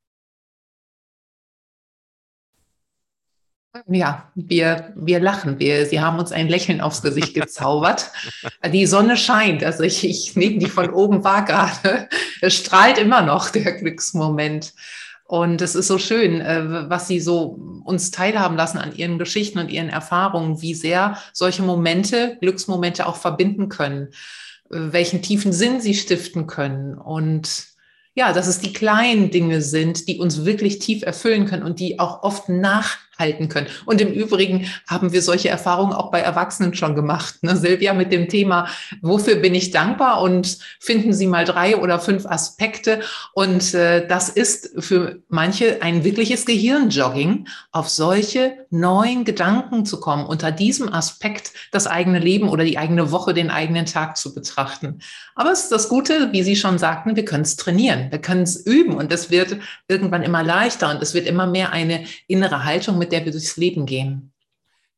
Ja, 3.89 4.31
wir, 4.35 4.93
wir 4.97 5.21
lachen. 5.21 5.59
Wir, 5.59 5.87
Sie 5.87 6.01
haben 6.01 6.19
uns 6.19 6.33
ein 6.33 6.49
Lächeln 6.49 6.81
aufs 6.81 7.03
Gesicht 7.03 7.35
gezaubert. 7.35 8.11
Die 8.73 8.87
Sonne 8.87 9.17
scheint. 9.17 9.65
Also 9.65 9.83
ich, 9.83 10.05
ich 10.05 10.37
nehme 10.37 10.59
die 10.59 10.69
von 10.69 10.91
oben 10.91 11.25
wahr 11.25 11.45
gerade. 11.45 12.09
Es 12.41 12.55
strahlt 12.55 12.99
immer 12.99 13.23
noch 13.23 13.51
der 13.51 13.73
Glücksmoment. 13.73 14.75
Und 15.29 15.61
es 15.61 15.75
ist 15.75 15.89
so 15.89 15.99
schön, 15.99 16.41
äh, 16.41 16.89
was 16.89 17.09
Sie 17.09 17.19
so 17.19 17.59
uns 17.85 18.13
teilhaben 18.13 18.57
lassen 18.57 18.79
an 18.79 18.95
Ihren 18.95 19.19
Geschichten 19.19 19.59
und 19.59 19.71
Ihren 19.71 19.89
Erfahrungen, 19.89 20.63
wie 20.63 20.75
sehr 20.75 21.19
solche 21.33 21.63
Momente, 21.63 22.37
Glücksmomente 22.41 23.07
auch 23.07 23.17
verbinden 23.17 23.69
können, 23.69 24.09
äh, 24.71 24.93
welchen 24.93 25.23
tiefen 25.23 25.53
Sinn 25.53 25.81
sie 25.81 25.95
stiften 25.95 26.47
können 26.47 26.97
und 26.97 27.77
ja, 28.17 28.33
dass 28.33 28.47
es 28.47 28.61
die 28.61 28.73
kleinen 28.73 29.31
Dinge 29.31 29.61
sind, 29.61 30.09
die 30.09 30.19
uns 30.19 30.47
wirklich 30.47 30.79
tief 30.79 31.03
erfüllen 31.03 31.45
können 31.45 31.63
und 31.63 31.81
die 31.81 31.99
auch 31.99 32.23
oft 32.23 32.49
nach 32.49 32.97
halten 33.19 33.49
können. 33.49 33.67
Und 33.85 34.01
im 34.01 34.13
Übrigen 34.13 34.67
haben 34.87 35.13
wir 35.13 35.23
solche 35.23 35.49
Erfahrungen 35.49 35.93
auch 35.93 36.11
bei 36.11 36.21
Erwachsenen 36.21 36.75
schon 36.75 36.95
gemacht. 36.95 37.43
Ne? 37.43 37.57
Silvia 37.57 37.95
mit 37.95 38.13
dem 38.13 38.29
Thema, 38.29 38.69
wofür 39.03 39.37
bin 39.37 39.55
ich 39.55 39.71
dankbar? 39.71 40.21
Und 40.21 40.59
finden 40.81 41.13
Sie 41.13 41.27
mal 41.27 41.45
drei 41.45 41.77
oder 41.77 41.99
fünf 41.99 42.27
Aspekte. 42.27 43.01
Und 43.33 43.75
äh, 43.75 44.07
das 44.07 44.29
ist 44.29 44.71
für 44.79 45.21
manche 45.29 45.83
ein 45.83 46.05
wirkliches 46.05 46.45
Gehirnjogging, 46.47 47.49
auf 47.73 47.89
solche 47.89 48.67
neuen 48.71 49.25
Gedanken 49.25 49.87
zu 49.87 50.01
kommen, 50.01 50.27
unter 50.27 50.53
diesem 50.53 50.93
Aspekt 50.93 51.53
das 51.73 51.87
eigene 51.87 52.19
Leben 52.19 52.49
oder 52.49 52.65
die 52.65 52.79
eigene 52.79 53.11
Woche, 53.11 53.35
den 53.35 53.51
eigenen 53.51 53.87
Tag 53.87 54.17
zu 54.17 54.35
betrachten. 54.35 55.01
Aber 55.35 55.53
es 55.53 55.65
ist 55.65 55.73
das 55.73 55.89
Gute, 55.89 56.33
wie 56.33 56.43
Sie 56.43 56.57
schon 56.57 56.79
sagten, 56.79 57.17
wir 57.17 57.25
können 57.25 57.43
es 57.43 57.57
trainieren, 57.57 58.11
wir 58.11 58.21
können 58.21 58.43
es 58.43 58.57
üben 58.57 58.95
und 58.95 59.13
es 59.13 59.31
wird 59.31 59.57
irgendwann 59.89 60.23
immer 60.23 60.43
leichter 60.43 60.91
und 60.91 61.03
es 61.03 61.15
wird 61.15 61.27
immer 61.27 61.47
mehr 61.47 61.73
eine 61.73 62.05
innere 62.27 62.65
Haltung 62.65 62.99
mit 62.99 63.06
mit 63.07 63.13
der 63.13 63.25
wir 63.25 63.33
durchs 63.33 63.57
Leben 63.57 63.87
gehen. 63.87 64.33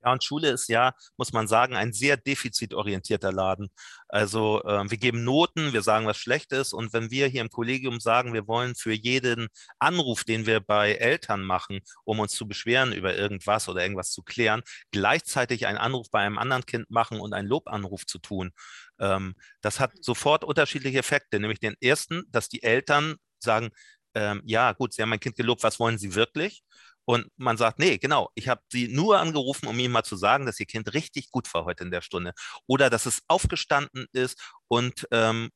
Ja, 0.03 0.13
und 0.13 0.23
Schule 0.23 0.51
ist 0.51 0.69
ja, 0.69 0.95
muss 1.17 1.33
man 1.33 1.49
sagen, 1.49 1.75
ein 1.75 1.93
sehr 1.93 2.17
defizitorientierter 2.17 3.33
Laden. 3.33 3.69
Also 4.09 4.63
äh, 4.63 4.89
wir 4.89 4.97
geben 4.97 5.25
Noten, 5.25 5.73
wir 5.73 5.83
sagen, 5.83 6.07
was 6.07 6.17
schlecht 6.17 6.53
ist. 6.53 6.73
Und 6.73 6.93
wenn 6.93 7.11
wir 7.11 7.27
hier 7.27 7.41
im 7.41 7.51
Kollegium 7.51 7.99
sagen, 7.99 8.33
wir 8.33 8.47
wollen 8.47 8.77
für 8.77 8.93
jeden 8.93 9.49
Anruf, 9.81 10.23
den 10.25 10.47
wir 10.47 10.61
bei 10.61 10.93
Eltern 10.93 11.43
machen, 11.43 11.81
um 12.05 12.21
uns 12.21 12.33
zu 12.33 12.47
beschweren 12.47 12.93
über 12.93 13.17
irgendwas 13.17 13.69
oder 13.69 13.83
irgendwas 13.83 14.13
zu 14.13 14.23
klären, 14.23 14.63
gleichzeitig 14.93 15.67
einen 15.67 15.79
Anruf 15.79 16.07
bei 16.11 16.21
einem 16.21 16.39
anderen 16.39 16.65
Kind 16.65 16.89
machen 16.91 17.21
und 17.21 17.35
einen 17.35 17.49
Lobanruf 17.49 18.07
zu 18.07 18.21
tun, 18.21 18.53
ähm, 19.01 19.35
das 19.63 19.81
hat 19.81 19.93
sofort 20.01 20.45
unterschiedliche 20.45 20.99
Effekte. 20.99 21.41
Nämlich 21.41 21.59
den 21.61 21.75
ersten, 21.81 22.23
dass 22.29 22.49
die 22.49 22.63
Eltern 22.63 23.17
sagen, 23.41 23.71
ähm, 24.15 24.43
ja, 24.45 24.73
gut, 24.73 24.93
Sie 24.95 25.03
haben 25.03 25.11
mein 25.11 25.21
Kind 25.21 25.37
gelobt, 25.37 25.63
was 25.63 25.79
wollen 25.79 25.99
Sie 25.99 26.15
wirklich? 26.15 26.63
Und 27.09 27.27
man 27.39 27.57
sagt, 27.57 27.79
nee, 27.79 27.97
genau, 27.97 28.29
ich 28.35 28.49
habe 28.49 28.61
sie 28.71 28.87
nur 28.87 29.19
angerufen, 29.19 29.67
um 29.67 29.79
ihnen 29.79 29.93
mal 29.93 30.03
zu 30.05 30.15
sagen, 30.15 30.45
dass 30.45 30.61
ihr 30.61 30.67
Kind 30.67 30.93
richtig 30.93 31.31
gut 31.31 31.53
war 31.55 31.65
heute 31.65 31.83
in 31.85 31.91
der 31.91 32.03
Stunde. 32.03 32.35
Oder 32.67 32.91
dass 32.91 33.07
es 33.07 33.23
aufgestanden 33.29 34.05
ist 34.13 34.39
und 34.69 35.09
ähm, 35.11 35.49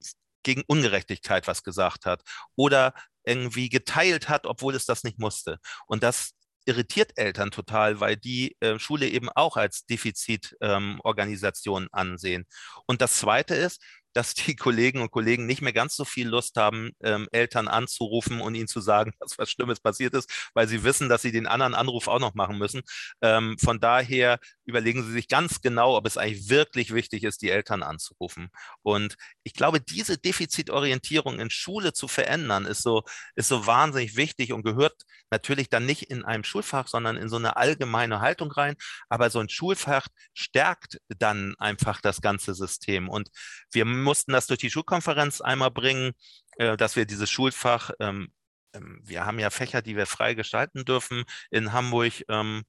gegen 0.43 0.63
Ungerechtigkeit 0.67 1.47
was 1.47 1.63
gesagt 1.63 2.07
hat. 2.07 2.23
Oder 2.57 2.95
irgendwie 3.25 3.69
geteilt 3.69 4.31
hat, 4.31 4.47
obwohl 4.47 4.75
es 4.75 4.87
das 4.87 5.05
nicht 5.05 5.19
musste. 5.19 5.59
Und 5.87 6.03
das 6.03 6.31
irritiert 6.65 7.13
Eltern 7.17 7.51
total, 7.51 8.01
weil 8.01 8.17
die 8.17 8.57
äh, 8.61 8.79
Schule 8.79 9.07
eben 9.07 9.29
auch 9.29 9.59
als 9.59 9.85
Defizitorganisation 9.85 11.83
ähm, 11.83 11.89
ansehen. 11.93 12.47
Und 12.87 13.03
das 13.03 13.19
Zweite 13.19 13.55
ist, 13.55 13.83
dass 14.13 14.35
die 14.35 14.57
Kollegen 14.57 15.01
und 15.01 15.11
Kollegen 15.11 15.47
nicht 15.47 15.63
mehr 15.63 15.73
ganz 15.73 15.97
so 15.97 16.05
viel 16.05 16.29
Lust 16.29 16.57
haben, 16.57 16.91
ähm, 17.03 17.29
Eltern 17.33 17.69
anzurufen 17.69 18.41
und 18.41 18.55
ihnen 18.55 18.69
zu 18.69 18.81
sagen, 18.81 19.13
dass 19.21 19.39
was 19.39 19.51
Schlimmes 19.51 19.81
passiert 19.81 20.15
ist, 20.15 20.51
weil 20.55 20.69
sie 20.69 20.85
wissen, 20.85 21.09
dass 21.09 21.23
sie 21.23 21.33
den 21.33 21.47
anderen 21.47 21.75
Anruf 21.75 22.09
auch 22.09 22.21
noch 22.21 22.35
machen 22.35 22.59
müssen. 22.59 22.83
Ähm, 23.21 23.57
von 23.59 23.81
daher 23.81 24.39
überlegen 24.65 25.05
sie 25.05 25.13
sich 25.13 25.29
ganz 25.29 25.61
genau, 25.61 25.97
ob 25.97 26.07
es 26.07 26.17
eigentlich 26.17 26.49
wirklich 26.49 26.95
wichtig 26.95 27.25
ist, 27.25 27.43
die 27.43 27.51
Eltern 27.51 27.83
anzurufen. 27.83 28.51
Und 28.83 29.17
ich 29.43 29.55
glaube, 29.55 29.81
diese 29.81 30.19
Defizitorientierung 30.19 31.41
in 31.41 31.51
Schule 31.51 31.93
zu 31.93 32.09
verändern, 32.09 32.67
ist 32.67 32.83
so, 32.83 33.03
ist 33.35 33.49
so 33.49 33.67
wahnsinnig 33.67 34.17
wichtig 34.17 34.53
und 34.53 34.63
gehört 34.63 35.03
natürlich 35.31 35.69
dann 35.71 35.87
nicht 35.87 36.05
in 36.05 36.25
einem 36.25 36.45
Schulfach, 36.45 36.87
sondern 36.87 37.17
in 37.17 37.29
so 37.29 37.37
eine 37.37 37.57
allgemeine 37.57 38.21
Haltung 38.21 38.53
rein. 38.53 38.77
Aber 39.09 39.31
so 39.31 39.41
ein 39.41 39.49
Schulfach 39.49 40.07
stärkt 40.35 41.01
dann 41.09 41.55
einfach 41.59 42.01
das 42.01 42.21
ganze 42.21 42.55
System. 42.55 43.09
Und 43.09 43.31
wir 43.73 43.85
mussten 44.03 44.33
das 44.33 44.47
durch 44.47 44.61
die 44.61 44.71
Schulkonferenz 44.71 45.41
einmal 45.41 45.71
bringen, 45.71 46.13
äh, 46.57 46.77
dass 46.77 46.97
wir 46.97 47.07
dieses 47.07 47.31
Schulfach, 47.31 47.91
ähm, 48.01 48.33
ähm, 48.75 49.01
wir 49.05 49.25
haben 49.27 49.39
ja 49.39 49.51
Fächer, 49.51 49.83
die 49.83 49.97
wir 49.97 50.07
frei 50.07 50.35
gestalten 50.35 50.85
dürfen 50.85 51.25
in 51.51 51.73
Hamburg 51.73 52.25
ähm, 52.29 52.65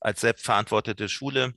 als 0.00 0.20
selbstverantwortete 0.20 1.08
Schule. 1.08 1.54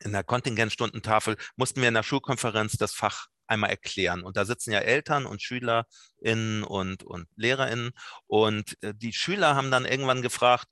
In 0.00 0.12
der 0.12 0.24
Kontingentstundentafel 0.24 1.36
mussten 1.56 1.80
wir 1.80 1.88
in 1.88 1.94
der 1.94 2.02
Schulkonferenz 2.02 2.76
das 2.76 2.94
Fach 2.94 3.26
einmal 3.46 3.70
erklären. 3.70 4.22
Und 4.22 4.36
da 4.36 4.44
sitzen 4.44 4.72
ja 4.72 4.80
Eltern 4.80 5.26
und 5.26 5.42
SchülerInnen 5.42 6.64
und, 6.64 7.04
und 7.04 7.28
LehrerInnen. 7.36 7.92
Und 8.26 8.82
äh, 8.82 8.94
die 8.94 9.12
Schüler 9.12 9.54
haben 9.54 9.70
dann 9.70 9.84
irgendwann 9.84 10.22
gefragt, 10.22 10.66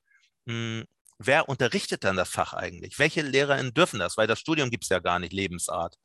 hm, 0.47 0.85
wer 1.19 1.49
unterrichtet 1.49 2.05
dann 2.05 2.17
das 2.17 2.31
Fach 2.31 2.55
eigentlich? 2.55 2.99
Welche 2.99 3.23
LehrerInnen 3.23 3.75
dürfen 3.75 4.01
das? 4.01 4.17
Weil 4.17 4.27
das 4.27 4.41
Studium 4.41 4.71
gibt 4.71 4.85
es 4.85 4.91
ja 4.91 5.01
gar 5.01 5.19
nicht, 5.19 5.33
Lebensart. 5.33 5.97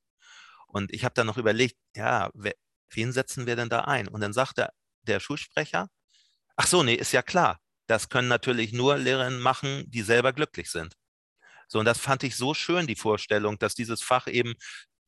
Und 0.68 0.94
ich 0.94 1.06
habe 1.06 1.14
dann 1.14 1.28
noch 1.28 1.38
überlegt, 1.38 1.76
ja, 1.96 2.32
wen 2.34 3.12
setzen 3.12 3.46
wir 3.46 3.56
denn 3.56 3.70
da 3.70 3.82
ein? 3.82 4.08
Und 4.08 4.22
dann 4.22 4.34
sagte 4.34 4.70
der 5.04 5.20
Schulsprecher, 5.20 5.90
ach 6.56 6.68
so, 6.68 6.84
nee, 6.84 6.96
ist 6.96 7.12
ja 7.12 7.22
klar. 7.22 7.60
Das 7.88 8.10
können 8.10 8.28
natürlich 8.28 8.74
nur 8.74 8.98
Lehrerinnen 8.98 9.40
machen, 9.40 9.84
die 9.88 10.02
selber 10.02 10.34
glücklich 10.34 10.72
sind. 10.72 10.96
So, 11.68 11.80
und 11.80 11.86
das 11.86 12.00
fand 12.00 12.24
ich 12.24 12.36
so 12.36 12.54
schön, 12.54 12.88
die 12.88 12.96
Vorstellung, 12.96 13.58
dass 13.60 13.76
dieses 13.76 14.02
Fach 14.02 14.28
eben 14.28 14.54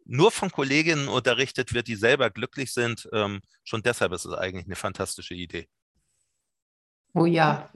nur 0.06 0.32
von 0.32 0.52
Kolleginnen 0.52 1.08
unterrichtet 1.08 1.74
wird, 1.74 1.88
die 1.88 1.96
selber 1.96 2.30
glücklich 2.30 2.74
sind. 2.74 3.08
Ähm, 3.12 3.42
schon 3.64 3.84
deshalb 3.84 4.14
ist 4.14 4.26
es 4.26 4.34
eigentlich 4.34 4.66
eine 4.66 4.76
fantastische 4.76 5.36
Idee. 5.36 5.68
Oh 7.14 7.26
ja. 7.26 7.70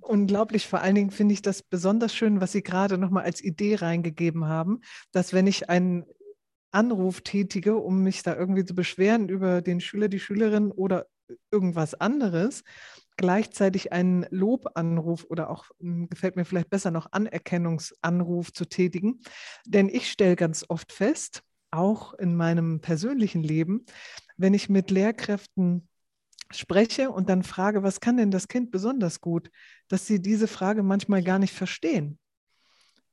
Unglaublich. 0.00 0.66
Vor 0.66 0.80
allen 0.80 0.94
Dingen 0.94 1.10
finde 1.10 1.34
ich 1.34 1.42
das 1.42 1.62
besonders 1.62 2.14
schön, 2.14 2.40
was 2.40 2.52
Sie 2.52 2.62
gerade 2.62 2.98
nochmal 2.98 3.24
als 3.24 3.42
Idee 3.42 3.76
reingegeben 3.76 4.46
haben, 4.46 4.80
dass 5.12 5.32
wenn 5.32 5.46
ich 5.46 5.68
einen 5.68 6.04
Anruf 6.72 7.22
tätige, 7.22 7.76
um 7.76 8.02
mich 8.02 8.22
da 8.22 8.36
irgendwie 8.36 8.64
zu 8.64 8.74
beschweren 8.74 9.28
über 9.28 9.62
den 9.62 9.80
Schüler, 9.80 10.08
die 10.08 10.20
Schülerin 10.20 10.70
oder 10.70 11.06
irgendwas 11.50 11.94
anderes, 11.94 12.62
gleichzeitig 13.16 13.92
einen 13.92 14.26
Lobanruf 14.30 15.26
oder 15.28 15.50
auch, 15.50 15.66
hm, 15.80 16.08
gefällt 16.08 16.36
mir 16.36 16.44
vielleicht 16.44 16.70
besser 16.70 16.90
noch, 16.90 17.08
Anerkennungsanruf 17.12 18.52
zu 18.52 18.64
tätigen. 18.66 19.20
Denn 19.66 19.88
ich 19.88 20.10
stelle 20.10 20.36
ganz 20.36 20.64
oft 20.68 20.92
fest, 20.92 21.42
auch 21.70 22.14
in 22.14 22.34
meinem 22.34 22.80
persönlichen 22.80 23.42
Leben, 23.42 23.84
wenn 24.36 24.54
ich 24.54 24.68
mit 24.68 24.90
Lehrkräften 24.90 25.88
spreche 26.50 27.10
und 27.10 27.28
dann 27.28 27.44
frage, 27.44 27.82
was 27.82 28.00
kann 28.00 28.16
denn 28.16 28.32
das 28.32 28.48
Kind 28.48 28.72
besonders 28.72 29.20
gut, 29.20 29.50
dass 29.88 30.06
sie 30.06 30.20
diese 30.20 30.48
Frage 30.48 30.82
manchmal 30.82 31.22
gar 31.22 31.38
nicht 31.38 31.54
verstehen. 31.54 32.18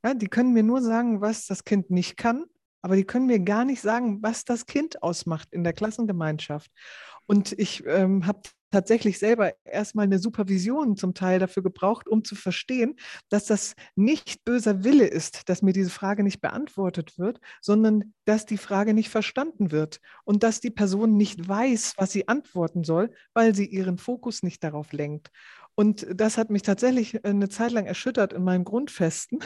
Ja, 0.04 0.14
die 0.14 0.28
können 0.28 0.54
mir 0.54 0.64
nur 0.64 0.82
sagen, 0.82 1.22
was 1.22 1.46
das 1.46 1.64
Kind 1.64 1.92
nicht 1.92 2.18
kann 2.18 2.46
aber 2.88 2.96
die 2.96 3.04
können 3.04 3.26
mir 3.26 3.40
gar 3.42 3.66
nicht 3.66 3.82
sagen, 3.82 4.24
was 4.24 4.46
das 4.46 4.66
Kind 4.66 5.04
ausmacht 5.04 5.50
in 5.52 5.66
der 5.66 5.74
Klassengemeinschaft. 5.74 6.72
Und 7.26 7.52
ich 7.60 7.86
ähm, 7.86 8.26
habe 8.26 8.40
tatsächlich 8.72 9.20
selber 9.20 9.52
erstmal 9.66 10.06
eine 10.06 10.20
Supervision 10.20 10.96
zum 10.96 11.14
Teil 11.14 11.40
dafür 11.40 11.64
gebraucht, 11.64 12.08
um 12.08 12.24
zu 12.24 12.36
verstehen, 12.36 12.96
dass 13.28 13.46
das 13.46 13.76
nicht 13.98 14.46
böser 14.46 14.86
Wille 14.86 15.06
ist, 15.06 15.50
dass 15.50 15.62
mir 15.62 15.74
diese 15.74 15.90
Frage 15.90 16.24
nicht 16.24 16.40
beantwortet 16.40 17.20
wird, 17.20 17.42
sondern 17.62 18.14
dass 18.24 18.46
die 18.46 18.58
Frage 18.58 18.94
nicht 18.94 19.10
verstanden 19.10 19.72
wird 19.72 20.00
und 20.24 20.44
dass 20.44 20.62
die 20.62 20.72
Person 20.72 21.18
nicht 21.18 21.46
weiß, 21.46 21.96
was 21.98 22.14
sie 22.14 22.30
antworten 22.30 22.86
soll, 22.86 23.12
weil 23.34 23.54
sie 23.54 23.66
ihren 23.66 23.98
Fokus 23.98 24.44
nicht 24.44 24.64
darauf 24.64 24.94
lenkt. 24.94 25.30
Und 25.80 26.08
das 26.12 26.40
hat 26.40 26.50
mich 26.50 26.64
tatsächlich 26.64 27.24
eine 27.24 27.50
Zeit 27.50 27.72
lang 27.72 27.86
erschüttert 27.86 28.34
in 28.34 28.44
meinem 28.44 28.64
Grundfesten. 28.64 29.38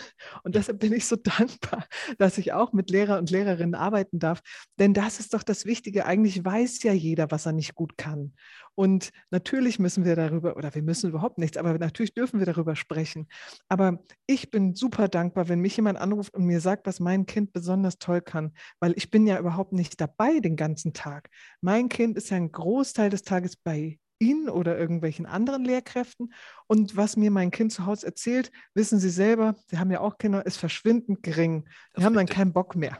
Und 0.44 0.56
deshalb 0.56 0.80
bin 0.80 0.94
ich 0.94 1.06
so 1.06 1.16
dankbar, 1.38 1.86
dass 2.20 2.38
ich 2.38 2.54
auch 2.54 2.72
mit 2.72 2.90
Lehrer 2.90 3.18
und 3.18 3.30
Lehrerinnen 3.30 3.76
arbeiten 3.76 4.18
darf. 4.18 4.40
Denn 4.80 4.94
das 4.94 5.20
ist 5.20 5.34
doch 5.34 5.44
das 5.44 5.66
Wichtige. 5.66 6.06
Eigentlich 6.06 6.46
weiß 6.46 6.84
ja 6.84 6.94
jeder, 6.94 7.32
was 7.32 7.46
er 7.46 7.52
nicht 7.52 7.76
gut 7.76 7.98
kann. 7.98 8.34
Und 8.76 9.12
natürlich 9.30 9.78
müssen 9.78 10.06
wir 10.06 10.16
darüber, 10.16 10.56
oder 10.56 10.74
wir 10.74 10.82
müssen 10.82 11.10
überhaupt 11.10 11.38
nichts, 11.38 11.58
aber 11.58 11.78
natürlich 11.78 12.14
dürfen 12.14 12.40
wir 12.40 12.46
darüber 12.46 12.78
sprechen. 12.78 13.28
Aber 13.68 14.02
ich 14.26 14.50
bin 14.50 14.74
super 14.74 15.10
dankbar, 15.10 15.50
wenn 15.50 15.60
mich 15.60 15.76
jemand 15.76 16.00
anruft 16.00 16.34
und 16.34 16.46
mir 16.46 16.62
sagt, 16.62 16.88
was 16.88 17.02
mein 17.02 17.26
Kind 17.26 17.52
besonders 17.52 17.98
toll 17.98 18.22
kann, 18.22 18.54
weil 18.80 18.94
ich 18.96 19.10
bin 19.10 19.28
ja 19.28 19.38
überhaupt 19.38 19.74
nicht 19.74 20.00
dabei 20.00 20.40
den 20.40 20.56
ganzen 20.56 20.94
Tag. 20.94 21.30
Mein 21.60 21.90
Kind 21.90 22.16
ist 22.16 22.30
ja 22.30 22.38
ein 22.38 22.54
Großteil 22.54 23.10
des 23.10 23.24
Tages 23.24 23.58
bei 23.58 24.00
Ihnen 24.22 24.50
oder 24.50 24.78
irgendwelchen 24.78 25.26
anderen 25.26 25.66
Lehrkräften. 25.66 26.34
Und 26.68 26.96
was 26.96 27.18
mir 27.18 27.32
mein 27.32 27.52
Kind 27.52 27.74
zu 27.74 27.86
Hause 27.86 28.06
erzählt, 28.06 28.52
wissen 28.74 29.00
Sie 29.00 29.10
selber, 29.10 29.56
Sie 29.68 29.78
haben 29.78 29.92
ja 29.92 30.00
auch 30.00 30.18
Kinder, 30.18 30.46
ist 30.46 30.58
verschwindend 30.58 31.24
gering. 31.24 31.68
Die 31.98 32.04
haben 32.04 32.14
dann 32.14 32.28
keinen 32.28 32.54
Bock 32.54 32.76
mehr. 32.76 33.00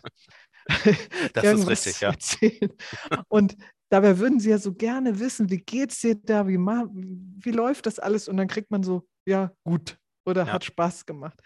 das 1.34 1.44
ist 1.44 1.68
richtig, 1.68 2.02
ja. 2.02 2.10
Erzählen. 2.10 2.72
Und 3.30 3.56
dabei 3.90 4.18
würden 4.18 4.40
sie 4.40 4.50
ja 4.50 4.58
so 4.58 4.74
gerne 4.74 5.20
wissen, 5.20 5.50
wie 5.50 5.60
geht 5.60 5.92
es 5.92 6.00
dir 6.00 6.16
da, 6.16 6.48
wie, 6.48 6.58
wie 6.58 7.52
läuft 7.52 7.86
das 7.86 8.00
alles? 8.00 8.28
Und 8.28 8.38
dann 8.38 8.48
kriegt 8.48 8.72
man 8.72 8.84
so, 8.84 9.08
ja, 9.26 9.52
gut 9.64 9.98
oder 10.26 10.46
ja. 10.46 10.54
hat 10.54 10.66
Spaß 10.66 11.06
gemacht. 11.06 11.40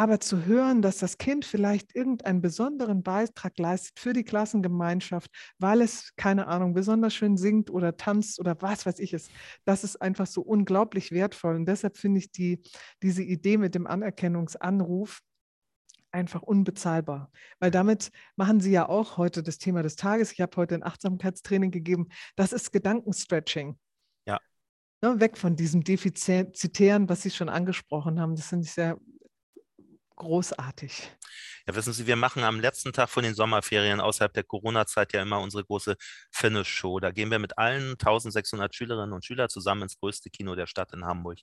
Aber 0.00 0.18
zu 0.18 0.46
hören, 0.46 0.80
dass 0.80 0.96
das 0.96 1.18
Kind 1.18 1.44
vielleicht 1.44 1.94
irgendeinen 1.94 2.40
besonderen 2.40 3.02
Beitrag 3.02 3.58
leistet 3.58 4.00
für 4.00 4.14
die 4.14 4.24
Klassengemeinschaft, 4.24 5.30
weil 5.58 5.82
es, 5.82 6.16
keine 6.16 6.46
Ahnung, 6.46 6.72
besonders 6.72 7.12
schön 7.12 7.36
singt 7.36 7.68
oder 7.68 7.98
tanzt 7.98 8.40
oder 8.40 8.56
was 8.62 8.86
weiß 8.86 8.98
ich 8.98 9.12
es, 9.12 9.28
das 9.66 9.84
ist 9.84 10.00
einfach 10.00 10.26
so 10.26 10.40
unglaublich 10.40 11.12
wertvoll. 11.12 11.54
Und 11.54 11.66
deshalb 11.66 11.98
finde 11.98 12.20
ich 12.20 12.32
die, 12.32 12.62
diese 13.02 13.22
Idee 13.22 13.58
mit 13.58 13.74
dem 13.74 13.86
Anerkennungsanruf 13.86 15.20
einfach 16.12 16.40
unbezahlbar. 16.40 17.30
Weil 17.58 17.70
damit 17.70 18.10
machen 18.36 18.60
Sie 18.60 18.70
ja 18.70 18.88
auch 18.88 19.18
heute 19.18 19.42
das 19.42 19.58
Thema 19.58 19.82
des 19.82 19.96
Tages. 19.96 20.32
Ich 20.32 20.40
habe 20.40 20.56
heute 20.56 20.76
ein 20.76 20.82
Achtsamkeitstraining 20.82 21.72
gegeben. 21.72 22.08
Das 22.36 22.54
ist 22.54 22.72
Gedankenstretching. 22.72 23.78
Ja. 24.26 24.40
Ne, 25.02 25.20
weg 25.20 25.36
von 25.36 25.56
diesem 25.56 25.84
Defizitären, 25.84 27.10
was 27.10 27.20
Sie 27.20 27.30
schon 27.30 27.50
angesprochen 27.50 28.18
haben. 28.18 28.34
Das 28.34 28.46
finde 28.46 28.64
ich 28.64 28.72
sehr 28.72 28.98
großartig. 30.20 31.10
Ja, 31.66 31.74
wissen 31.74 31.94
Sie, 31.94 32.06
wir 32.06 32.16
machen 32.16 32.44
am 32.44 32.60
letzten 32.60 32.92
Tag 32.92 33.08
von 33.08 33.22
den 33.22 33.34
Sommerferien 33.34 34.00
außerhalb 34.00 34.32
der 34.34 34.44
Corona-Zeit 34.44 35.14
ja 35.14 35.22
immer 35.22 35.40
unsere 35.40 35.64
große 35.64 35.96
Finish-Show. 36.30 37.00
Da 37.00 37.10
gehen 37.10 37.30
wir 37.30 37.38
mit 37.38 37.56
allen 37.56 37.92
1600 37.92 38.74
Schülerinnen 38.74 39.14
und 39.14 39.24
Schülern 39.24 39.48
zusammen 39.48 39.82
ins 39.82 39.96
größte 39.98 40.28
Kino 40.28 40.54
der 40.54 40.66
Stadt 40.66 40.92
in 40.92 41.06
Hamburg. 41.06 41.38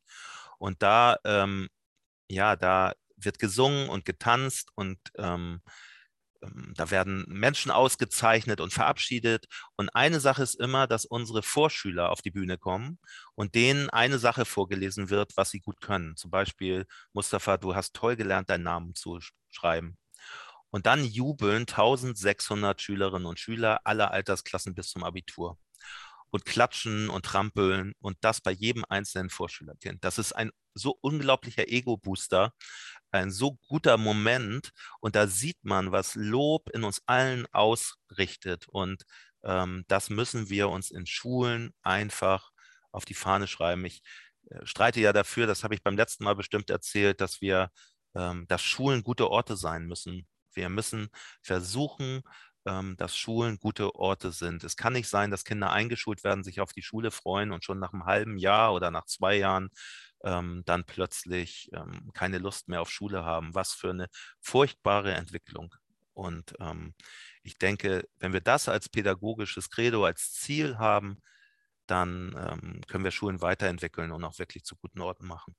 Und 0.60 0.84
da, 0.84 1.18
ähm, 1.26 1.70
ja, 2.30 2.56
da 2.56 2.94
wird 3.16 3.40
gesungen 3.40 3.90
und 3.90 4.06
getanzt 4.06 4.70
und 4.76 5.00
ähm, 5.18 5.62
da 6.76 6.91
werden 6.91 7.26
Menschen 7.28 7.71
ausgezeichnet 7.71 8.62
und 8.62 8.73
verabschiedet. 8.73 9.47
Und 9.76 9.89
eine 9.95 10.19
Sache 10.19 10.43
ist 10.43 10.56
immer, 10.56 10.88
dass 10.88 11.06
unsere 11.06 11.43
Vorschüler 11.43 12.12
auf 12.12 12.21
die 12.21 12.32
Bühne 12.32 12.58
kommen 12.58 13.00
und 13.36 13.56
denen 13.56 13.89
eine 13.89 14.19
Sache 14.19 14.45
vorgelesen 14.45 15.10
wird, 15.10 15.36
was 15.36 15.50
sie 15.52 15.60
gut 15.60 15.82
können. 15.82 16.15
Zum 16.15 16.32
Beispiel, 16.32 16.86
Mustafa, 17.13 17.58
du 17.58 17.76
hast 17.76 17.93
toll 17.93 18.15
gelernt, 18.15 18.50
deinen 18.50 18.63
Namen 18.63 18.95
zu 18.95 19.19
schreiben. 19.50 19.97
Und 20.69 20.86
dann 20.86 21.04
jubeln 21.06 21.62
1600 21.62 22.82
Schülerinnen 22.82 23.26
und 23.26 23.39
Schüler 23.39 23.82
aller 23.84 24.12
Altersklassen 24.12 24.76
bis 24.76 24.89
zum 24.89 25.04
Abitur 25.04 25.58
und 26.30 26.45
klatschen 26.45 27.10
und 27.10 27.26
trampeln 27.26 27.93
und 28.00 28.17
das 28.21 28.41
bei 28.41 28.52
jedem 28.52 28.84
einzelnen 28.89 29.30
Vorschülerkind. 29.30 30.04
Das 30.04 30.17
ist 30.17 30.34
ein 30.34 30.52
so 30.73 30.97
unglaublicher 31.02 31.67
Ego-Booster, 31.67 32.54
ein 33.12 33.32
so 33.32 33.58
guter 33.67 33.98
Moment 33.98 34.72
und 35.00 35.15
da 35.15 35.28
sieht 35.28 35.58
man, 35.63 35.91
was 35.91 36.15
Lob 36.15 36.70
in 36.72 36.84
uns 36.84 37.02
allen 37.06 37.46
ausrichtet 37.54 38.67
und 38.67 39.04
ähm, 39.43 39.86
das 39.88 40.10
müssen 40.10 40.50
wir 40.50 40.70
uns 40.70 40.91
in 40.91 41.06
Schulen 41.06 41.74
einfach 41.82 42.52
auf 42.91 43.06
die 43.06 43.13
Fahne 43.13 43.48
schreiben. 43.48 43.86
Ich 43.86 44.02
äh, 44.50 44.65
streite 44.65 45.00
ja 45.00 45.13
dafür, 45.13 45.48
das 45.48 45.63
habe 45.63 45.76
ich 45.76 45.84
beim 45.84 45.98
letzten 45.98 46.24
Mal 46.24 46.36
bestimmt 46.36 46.70
erzählt, 46.70 47.22
dass 47.22 47.41
wir, 47.41 47.72
ähm, 48.15 48.46
dass 48.48 48.62
Schulen 48.62 49.04
gute 49.04 49.30
Orte 49.30 49.56
sein 49.58 49.86
müssen. 49.86 50.28
Wir 50.54 50.70
müssen 50.70 51.10
versuchen, 51.41 52.24
ähm, 52.65 52.96
dass 52.98 53.15
Schulen 53.17 53.60
gute 53.60 53.96
Orte 53.96 54.32
sind. 54.32 54.63
Es 54.63 54.76
kann 54.76 54.93
nicht 54.93 55.08
sein, 55.10 55.32
dass 55.32 55.46
Kinder 55.46 55.72
eingeschult 55.72 56.24
werden, 56.24 56.43
sich 56.43 56.60
auf 56.60 56.74
die 56.74 56.82
Schule 56.82 57.12
freuen 57.12 57.52
und 57.52 57.63
schon 57.63 57.80
nach 57.80 57.93
einem 57.93 58.06
halben 58.06 58.38
Jahr 58.38 58.74
oder 58.74 58.91
nach 58.91 59.06
zwei 59.06 59.36
Jahren 59.38 59.70
ähm, 60.23 60.63
dann 60.65 60.86
plötzlich 60.86 61.69
ähm, 61.73 62.12
keine 62.13 62.39
Lust 62.39 62.67
mehr 62.67 62.82
auf 62.82 62.89
Schule 62.89 63.23
haben. 63.25 63.56
Was 63.56 63.73
für 63.73 63.91
eine 63.91 64.08
furchtbare 64.41 65.13
Entwicklung. 65.13 65.73
Und 66.13 66.56
ähm, 66.60 66.95
ich 67.43 67.58
denke, 67.60 68.08
wenn 68.19 68.34
wir 68.34 68.41
das 68.41 68.69
als 68.69 68.89
pädagogisches 68.89 69.69
Credo, 69.69 70.06
als 70.06 70.34
Ziel 70.34 70.77
haben, 70.80 71.21
dann 71.88 72.36
ähm, 72.38 72.82
können 72.88 73.03
wir 73.03 73.12
Schulen 73.12 73.41
weiterentwickeln 73.41 74.12
und 74.12 74.23
auch 74.23 74.39
wirklich 74.39 74.63
zu 74.63 74.75
guten 74.75 75.01
Orten 75.01 75.27
machen. 75.27 75.56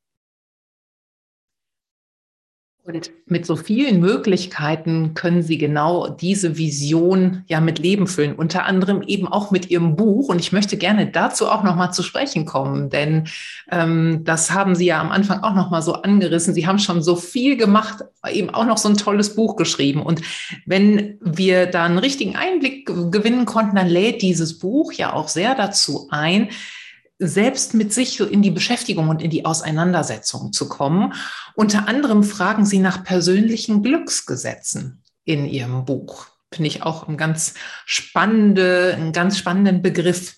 Und 2.88 3.10
mit 3.26 3.44
so 3.44 3.54
vielen 3.54 4.00
Möglichkeiten 4.00 5.12
können 5.12 5.42
Sie 5.42 5.58
genau 5.58 6.08
diese 6.08 6.56
Vision 6.56 7.42
ja 7.46 7.60
mit 7.60 7.78
Leben 7.78 8.06
füllen, 8.06 8.34
unter 8.34 8.64
anderem 8.64 9.02
eben 9.02 9.28
auch 9.28 9.50
mit 9.50 9.70
Ihrem 9.70 9.94
Buch. 9.94 10.30
Und 10.30 10.40
ich 10.40 10.52
möchte 10.52 10.78
gerne 10.78 11.06
dazu 11.06 11.48
auch 11.48 11.62
nochmal 11.62 11.92
zu 11.92 12.02
sprechen 12.02 12.46
kommen, 12.46 12.88
denn 12.88 13.28
ähm, 13.70 14.22
das 14.24 14.52
haben 14.52 14.74
Sie 14.74 14.86
ja 14.86 15.02
am 15.02 15.10
Anfang 15.10 15.42
auch 15.42 15.54
nochmal 15.54 15.82
so 15.82 15.96
angerissen. 15.96 16.54
Sie 16.54 16.66
haben 16.66 16.78
schon 16.78 17.02
so 17.02 17.14
viel 17.14 17.58
gemacht, 17.58 18.04
eben 18.32 18.48
auch 18.48 18.64
noch 18.64 18.78
so 18.78 18.88
ein 18.88 18.96
tolles 18.96 19.34
Buch 19.34 19.56
geschrieben. 19.56 20.00
Und 20.00 20.22
wenn 20.64 21.18
wir 21.20 21.66
da 21.66 21.84
einen 21.84 21.98
richtigen 21.98 22.36
Einblick 22.36 22.86
gewinnen 22.86 23.44
konnten, 23.44 23.76
dann 23.76 23.88
lädt 23.88 24.22
dieses 24.22 24.58
Buch 24.58 24.92
ja 24.94 25.12
auch 25.12 25.28
sehr 25.28 25.54
dazu 25.54 26.08
ein, 26.10 26.48
selbst 27.18 27.74
mit 27.74 27.92
sich 27.92 28.20
in 28.20 28.42
die 28.42 28.50
Beschäftigung 28.50 29.08
und 29.08 29.22
in 29.22 29.30
die 29.30 29.44
Auseinandersetzung 29.44 30.52
zu 30.52 30.68
kommen. 30.68 31.14
Unter 31.54 31.88
anderem 31.88 32.22
fragen 32.22 32.64
Sie 32.64 32.78
nach 32.78 33.04
persönlichen 33.04 33.82
Glücksgesetzen 33.82 35.02
in 35.24 35.46
Ihrem 35.46 35.84
Buch. 35.84 36.26
Finde 36.52 36.68
ich 36.68 36.82
auch 36.82 37.08
ein 37.08 37.16
ganz 37.16 37.54
spannende, 37.84 38.94
einen 38.96 39.12
ganz 39.12 39.36
spannenden 39.36 39.82
Begriff. 39.82 40.36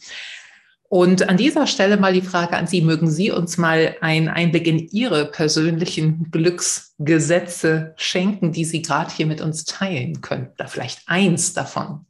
Und 0.88 1.28
an 1.28 1.36
dieser 1.36 1.68
Stelle 1.68 1.98
mal 1.98 2.12
die 2.12 2.20
Frage 2.20 2.56
an 2.56 2.66
Sie, 2.66 2.80
mögen 2.80 3.08
Sie 3.08 3.30
uns 3.30 3.58
mal 3.58 3.96
einen 4.00 4.28
Einblick 4.28 4.66
in 4.66 4.88
Ihre 4.88 5.30
persönlichen 5.30 6.32
Glücksgesetze 6.32 7.94
schenken, 7.96 8.50
die 8.50 8.64
Sie 8.64 8.82
gerade 8.82 9.14
hier 9.14 9.26
mit 9.26 9.40
uns 9.40 9.64
teilen 9.64 10.20
können? 10.20 10.48
Oder 10.58 10.66
vielleicht 10.66 11.02
eins 11.06 11.52
davon. 11.52 12.06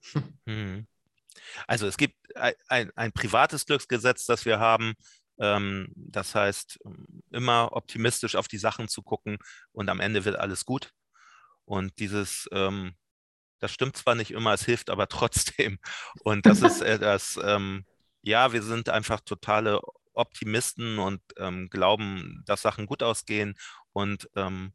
Hm. 0.46 0.86
Also 1.66 1.86
es 1.86 1.98
gibt 1.98 2.14
ein, 2.36 2.90
ein 2.94 3.12
privates 3.12 3.66
Glücksgesetz, 3.66 4.26
das 4.26 4.44
wir 4.44 4.58
haben. 4.58 4.94
Ähm, 5.38 5.88
das 5.96 6.34
heißt, 6.34 6.78
immer 7.30 7.70
optimistisch 7.72 8.36
auf 8.36 8.48
die 8.48 8.58
Sachen 8.58 8.88
zu 8.88 9.02
gucken 9.02 9.38
und 9.72 9.88
am 9.88 10.00
Ende 10.00 10.24
wird 10.24 10.36
alles 10.36 10.64
gut. 10.64 10.92
Und 11.64 11.98
dieses, 11.98 12.48
ähm, 12.52 12.94
das 13.60 13.72
stimmt 13.72 13.96
zwar 13.96 14.14
nicht 14.14 14.32
immer, 14.32 14.52
es 14.54 14.64
hilft 14.64 14.90
aber 14.90 15.08
trotzdem. 15.08 15.78
Und 16.24 16.46
das 16.46 16.62
ist 16.62 16.80
das, 16.80 17.38
ähm, 17.42 17.86
ja, 18.22 18.52
wir 18.52 18.62
sind 18.62 18.88
einfach 18.88 19.20
totale 19.20 19.80
Optimisten 20.12 20.98
und 20.98 21.22
ähm, 21.38 21.70
glauben, 21.70 22.42
dass 22.46 22.62
Sachen 22.62 22.86
gut 22.86 23.02
ausgehen. 23.02 23.56
Und 23.92 24.28
ähm, 24.36 24.72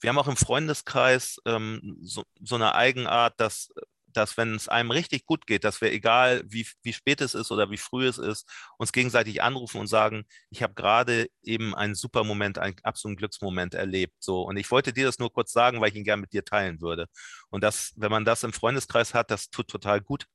wir 0.00 0.10
haben 0.10 0.18
auch 0.18 0.28
im 0.28 0.36
Freundeskreis 0.36 1.38
ähm, 1.44 1.98
so, 2.02 2.24
so, 2.40 2.54
eine 2.54 2.74
Eigenart, 2.74 3.40
dass 3.40 3.70
dass 4.18 4.36
wenn 4.36 4.54
es 4.54 4.68
einem 4.68 4.90
richtig 4.90 5.24
gut 5.26 5.46
geht, 5.46 5.64
dass 5.64 5.80
wir, 5.80 5.92
egal 5.92 6.42
wie, 6.46 6.66
wie 6.82 6.92
spät 6.92 7.20
es 7.20 7.34
ist 7.34 7.50
oder 7.50 7.70
wie 7.70 7.78
früh 7.78 8.06
es 8.06 8.18
ist, 8.18 8.48
uns 8.76 8.92
gegenseitig 8.92 9.42
anrufen 9.42 9.80
und 9.80 9.86
sagen, 9.86 10.24
ich 10.50 10.62
habe 10.62 10.74
gerade 10.74 11.28
eben 11.42 11.74
einen 11.74 11.94
super 11.94 12.24
Moment, 12.24 12.58
einen 12.58 12.76
absoluten 12.82 13.16
Glücksmoment 13.16 13.74
erlebt. 13.74 14.14
So. 14.20 14.42
Und 14.42 14.56
ich 14.56 14.70
wollte 14.70 14.92
dir 14.92 15.06
das 15.06 15.18
nur 15.18 15.32
kurz 15.32 15.52
sagen, 15.52 15.80
weil 15.80 15.90
ich 15.90 15.94
ihn 15.96 16.04
gerne 16.04 16.20
mit 16.20 16.32
dir 16.32 16.44
teilen 16.44 16.80
würde. 16.80 17.06
Und 17.50 17.62
das, 17.62 17.92
wenn 17.96 18.10
man 18.10 18.24
das 18.24 18.44
im 18.44 18.52
Freundeskreis 18.52 19.14
hat, 19.14 19.30
das 19.30 19.50
tut 19.50 19.68
total 19.68 20.00
gut. 20.00 20.26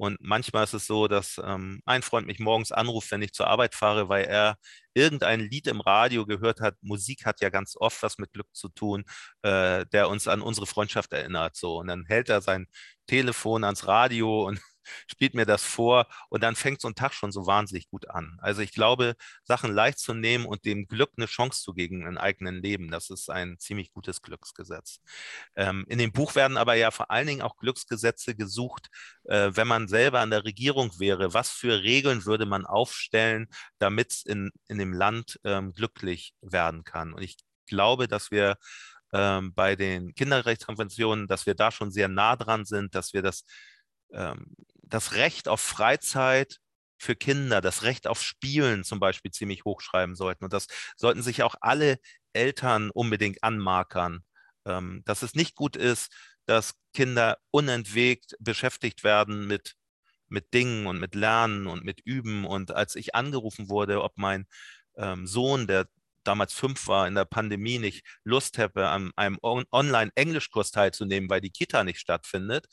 Und 0.00 0.16
manchmal 0.22 0.64
ist 0.64 0.72
es 0.72 0.86
so, 0.86 1.08
dass 1.08 1.38
ähm, 1.44 1.82
ein 1.84 2.00
Freund 2.00 2.26
mich 2.26 2.38
morgens 2.38 2.72
anruft, 2.72 3.10
wenn 3.10 3.20
ich 3.20 3.34
zur 3.34 3.48
Arbeit 3.48 3.74
fahre, 3.74 4.08
weil 4.08 4.24
er 4.24 4.56
irgendein 4.94 5.40
Lied 5.40 5.66
im 5.66 5.82
Radio 5.82 6.24
gehört 6.24 6.60
hat. 6.62 6.74
Musik 6.80 7.26
hat 7.26 7.42
ja 7.42 7.50
ganz 7.50 7.76
oft 7.76 8.02
was 8.02 8.16
mit 8.16 8.32
Glück 8.32 8.46
zu 8.54 8.70
tun, 8.70 9.04
äh, 9.42 9.84
der 9.92 10.08
uns 10.08 10.26
an 10.26 10.40
unsere 10.40 10.66
Freundschaft 10.66 11.12
erinnert. 11.12 11.54
So. 11.54 11.80
Und 11.80 11.88
dann 11.88 12.06
hält 12.06 12.30
er 12.30 12.40
sein 12.40 12.66
Telefon 13.08 13.62
ans 13.62 13.86
Radio 13.88 14.46
und 14.46 14.58
spielt 15.06 15.34
mir 15.34 15.46
das 15.46 15.62
vor 15.64 16.06
und 16.28 16.42
dann 16.42 16.56
fängt 16.56 16.80
so 16.80 16.88
ein 16.88 16.94
Tag 16.94 17.14
schon 17.14 17.32
so 17.32 17.46
wahnsinnig 17.46 17.88
gut 17.88 18.08
an. 18.10 18.38
Also 18.40 18.62
ich 18.62 18.72
glaube, 18.72 19.14
Sachen 19.44 19.72
leicht 19.72 19.98
zu 19.98 20.14
nehmen 20.14 20.46
und 20.46 20.64
dem 20.64 20.86
Glück 20.86 21.10
eine 21.16 21.26
Chance 21.26 21.62
zu 21.62 21.72
geben 21.72 22.06
im 22.06 22.18
eigenen 22.18 22.62
Leben, 22.62 22.90
das 22.90 23.10
ist 23.10 23.30
ein 23.30 23.58
ziemlich 23.58 23.92
gutes 23.92 24.22
Glücksgesetz. 24.22 25.00
Ähm, 25.56 25.84
in 25.88 25.98
dem 25.98 26.12
Buch 26.12 26.34
werden 26.34 26.56
aber 26.56 26.74
ja 26.74 26.90
vor 26.90 27.10
allen 27.10 27.26
Dingen 27.26 27.42
auch 27.42 27.56
Glücksgesetze 27.56 28.34
gesucht, 28.34 28.88
äh, 29.24 29.50
wenn 29.54 29.68
man 29.68 29.88
selber 29.88 30.20
an 30.20 30.30
der 30.30 30.44
Regierung 30.44 30.98
wäre. 30.98 31.34
Was 31.34 31.50
für 31.50 31.82
Regeln 31.82 32.24
würde 32.24 32.46
man 32.46 32.66
aufstellen, 32.66 33.48
damit 33.78 34.12
es 34.12 34.22
in, 34.24 34.50
in 34.68 34.78
dem 34.78 34.92
Land 34.92 35.40
ähm, 35.44 35.72
glücklich 35.72 36.34
werden 36.40 36.84
kann? 36.84 37.12
Und 37.12 37.22
ich 37.22 37.36
glaube, 37.66 38.08
dass 38.08 38.30
wir 38.30 38.56
ähm, 39.12 39.54
bei 39.54 39.76
den 39.76 40.14
Kinderrechtskonventionen, 40.14 41.26
dass 41.26 41.46
wir 41.46 41.54
da 41.54 41.70
schon 41.70 41.90
sehr 41.90 42.08
nah 42.08 42.36
dran 42.36 42.64
sind, 42.64 42.94
dass 42.94 43.12
wir 43.12 43.22
das 43.22 43.44
ähm, 44.12 44.54
das 44.90 45.14
Recht 45.14 45.48
auf 45.48 45.60
Freizeit 45.60 46.58
für 46.98 47.16
Kinder, 47.16 47.60
das 47.60 47.82
Recht 47.82 48.06
auf 48.06 48.22
Spielen 48.22 48.84
zum 48.84 49.00
Beispiel 49.00 49.30
ziemlich 49.30 49.64
hochschreiben 49.64 50.14
sollten. 50.14 50.44
Und 50.44 50.52
das 50.52 50.66
sollten 50.96 51.22
sich 51.22 51.42
auch 51.42 51.54
alle 51.60 51.98
Eltern 52.34 52.90
unbedingt 52.90 53.42
anmarkern, 53.42 54.20
ähm, 54.66 55.02
dass 55.06 55.22
es 55.22 55.34
nicht 55.34 55.54
gut 55.56 55.76
ist, 55.76 56.12
dass 56.46 56.74
Kinder 56.92 57.38
unentwegt 57.50 58.36
beschäftigt 58.38 59.04
werden 59.04 59.46
mit, 59.46 59.74
mit 60.28 60.52
Dingen 60.52 60.86
und 60.86 61.00
mit 61.00 61.14
Lernen 61.14 61.66
und 61.66 61.84
mit 61.84 62.00
Üben. 62.04 62.44
Und 62.44 62.72
als 62.72 62.96
ich 62.96 63.14
angerufen 63.14 63.68
wurde, 63.68 64.02
ob 64.02 64.18
mein 64.18 64.46
ähm, 64.96 65.26
Sohn, 65.26 65.66
der 65.66 65.86
damals 66.24 66.52
fünf 66.52 66.86
war, 66.86 67.08
in 67.08 67.14
der 67.14 67.24
Pandemie 67.24 67.78
nicht 67.78 68.04
Lust 68.24 68.58
hätte, 68.58 68.88
an 68.88 69.10
einem 69.16 69.38
Online-Englischkurs 69.40 70.70
teilzunehmen, 70.70 71.30
weil 71.30 71.40
die 71.40 71.50
Kita 71.50 71.82
nicht 71.82 71.98
stattfindet, 71.98 72.66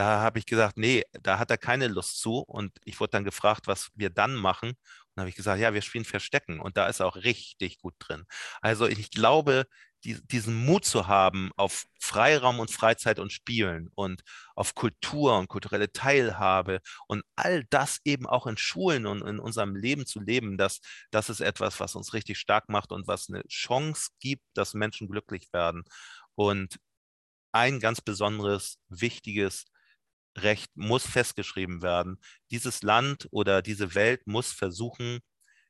da 0.00 0.20
habe 0.22 0.38
ich 0.38 0.46
gesagt, 0.46 0.78
nee, 0.78 1.04
da 1.12 1.38
hat 1.38 1.50
er 1.50 1.58
keine 1.58 1.86
Lust 1.86 2.20
zu. 2.20 2.38
Und 2.38 2.72
ich 2.86 2.98
wurde 3.00 3.10
dann 3.10 3.24
gefragt, 3.24 3.66
was 3.66 3.90
wir 3.94 4.08
dann 4.08 4.34
machen. 4.34 4.70
Und 4.70 5.20
habe 5.20 5.28
ich 5.28 5.36
gesagt, 5.36 5.60
ja, 5.60 5.74
wir 5.74 5.82
spielen 5.82 6.06
Verstecken. 6.06 6.58
Und 6.58 6.78
da 6.78 6.86
ist 6.88 7.00
er 7.00 7.06
auch 7.06 7.16
richtig 7.16 7.78
gut 7.80 7.94
drin. 7.98 8.24
Also 8.62 8.86
ich 8.86 9.10
glaube, 9.10 9.66
die, 10.04 10.18
diesen 10.26 10.54
Mut 10.54 10.86
zu 10.86 11.06
haben 11.06 11.50
auf 11.58 11.84
Freiraum 12.00 12.60
und 12.60 12.70
Freizeit 12.70 13.18
und 13.18 13.30
Spielen 13.30 13.90
und 13.94 14.22
auf 14.54 14.74
Kultur 14.74 15.38
und 15.38 15.48
kulturelle 15.48 15.92
Teilhabe 15.92 16.80
und 17.06 17.22
all 17.36 17.64
das 17.68 17.98
eben 18.04 18.26
auch 18.26 18.46
in 18.46 18.56
Schulen 18.56 19.04
und 19.04 19.20
in 19.20 19.38
unserem 19.38 19.76
Leben 19.76 20.06
zu 20.06 20.18
leben, 20.20 20.56
das, 20.56 20.80
das 21.10 21.28
ist 21.28 21.40
etwas, 21.42 21.78
was 21.78 21.94
uns 21.94 22.14
richtig 22.14 22.38
stark 22.38 22.70
macht 22.70 22.90
und 22.92 23.06
was 23.06 23.28
eine 23.28 23.42
Chance 23.48 24.12
gibt, 24.18 24.44
dass 24.54 24.72
Menschen 24.72 25.08
glücklich 25.10 25.52
werden. 25.52 25.84
Und 26.36 26.78
ein 27.52 27.80
ganz 27.80 28.00
besonderes, 28.00 28.78
wichtiges 28.88 29.66
Recht 30.36 30.70
muss 30.76 31.06
festgeschrieben 31.06 31.82
werden. 31.82 32.20
Dieses 32.50 32.82
Land 32.82 33.28
oder 33.30 33.62
diese 33.62 33.94
Welt 33.94 34.26
muss 34.26 34.52
versuchen, 34.52 35.20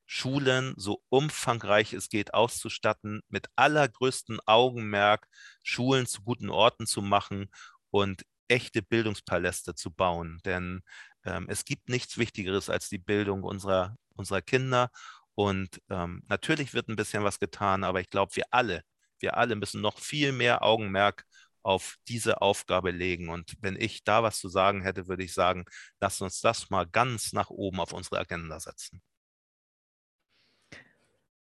Schulen 0.06 0.74
so 0.76 1.02
umfangreich 1.08 1.92
es 1.92 2.08
geht 2.08 2.34
auszustatten, 2.34 3.22
mit 3.28 3.46
allergrößtem 3.54 4.40
Augenmerk 4.44 5.28
Schulen 5.62 6.06
zu 6.06 6.22
guten 6.22 6.50
Orten 6.50 6.86
zu 6.86 7.00
machen 7.00 7.48
und 7.90 8.24
echte 8.48 8.82
Bildungspaläste 8.82 9.76
zu 9.76 9.92
bauen. 9.92 10.40
Denn 10.44 10.82
ähm, 11.24 11.46
es 11.48 11.64
gibt 11.64 11.88
nichts 11.88 12.18
Wichtigeres 12.18 12.68
als 12.70 12.88
die 12.88 12.98
Bildung 12.98 13.44
unserer, 13.44 13.96
unserer 14.16 14.42
Kinder. 14.42 14.90
Und 15.34 15.80
ähm, 15.88 16.24
natürlich 16.28 16.74
wird 16.74 16.88
ein 16.88 16.96
bisschen 16.96 17.24
was 17.24 17.38
getan, 17.38 17.84
aber 17.84 18.00
ich 18.00 18.10
glaube, 18.10 18.34
wir 18.34 18.44
alle, 18.50 18.82
wir 19.20 19.36
alle 19.36 19.54
müssen 19.54 19.80
noch 19.80 19.98
viel 19.98 20.32
mehr 20.32 20.62
Augenmerk 20.62 21.24
auf 21.62 21.96
diese 22.08 22.40
Aufgabe 22.42 22.90
legen. 22.90 23.28
Und 23.28 23.56
wenn 23.60 23.76
ich 23.76 24.04
da 24.04 24.22
was 24.22 24.38
zu 24.38 24.48
sagen 24.48 24.82
hätte, 24.82 25.08
würde 25.08 25.24
ich 25.24 25.34
sagen, 25.34 25.64
lass 26.00 26.20
uns 26.20 26.40
das 26.40 26.70
mal 26.70 26.86
ganz 26.86 27.32
nach 27.32 27.50
oben 27.50 27.80
auf 27.80 27.92
unsere 27.92 28.18
Agenda 28.18 28.60
setzen. 28.60 29.02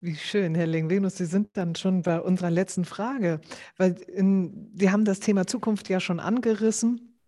Wie 0.00 0.14
schön, 0.14 0.54
Herr 0.54 0.66
Lingvenus, 0.66 1.16
Sie 1.16 1.24
sind 1.24 1.56
dann 1.56 1.74
schon 1.74 2.02
bei 2.02 2.20
unserer 2.20 2.50
letzten 2.50 2.84
Frage, 2.84 3.40
weil 3.76 3.92
in, 4.02 4.70
Sie 4.74 4.90
haben 4.90 5.04
das 5.04 5.20
Thema 5.20 5.46
Zukunft 5.46 5.88
ja 5.88 6.00
schon 6.00 6.20
angerissen. 6.20 7.18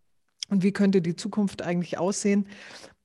Und 0.48 0.62
wie 0.62 0.72
könnte 0.72 1.02
die 1.02 1.16
Zukunft 1.16 1.62
eigentlich 1.62 1.98
aussehen? 1.98 2.46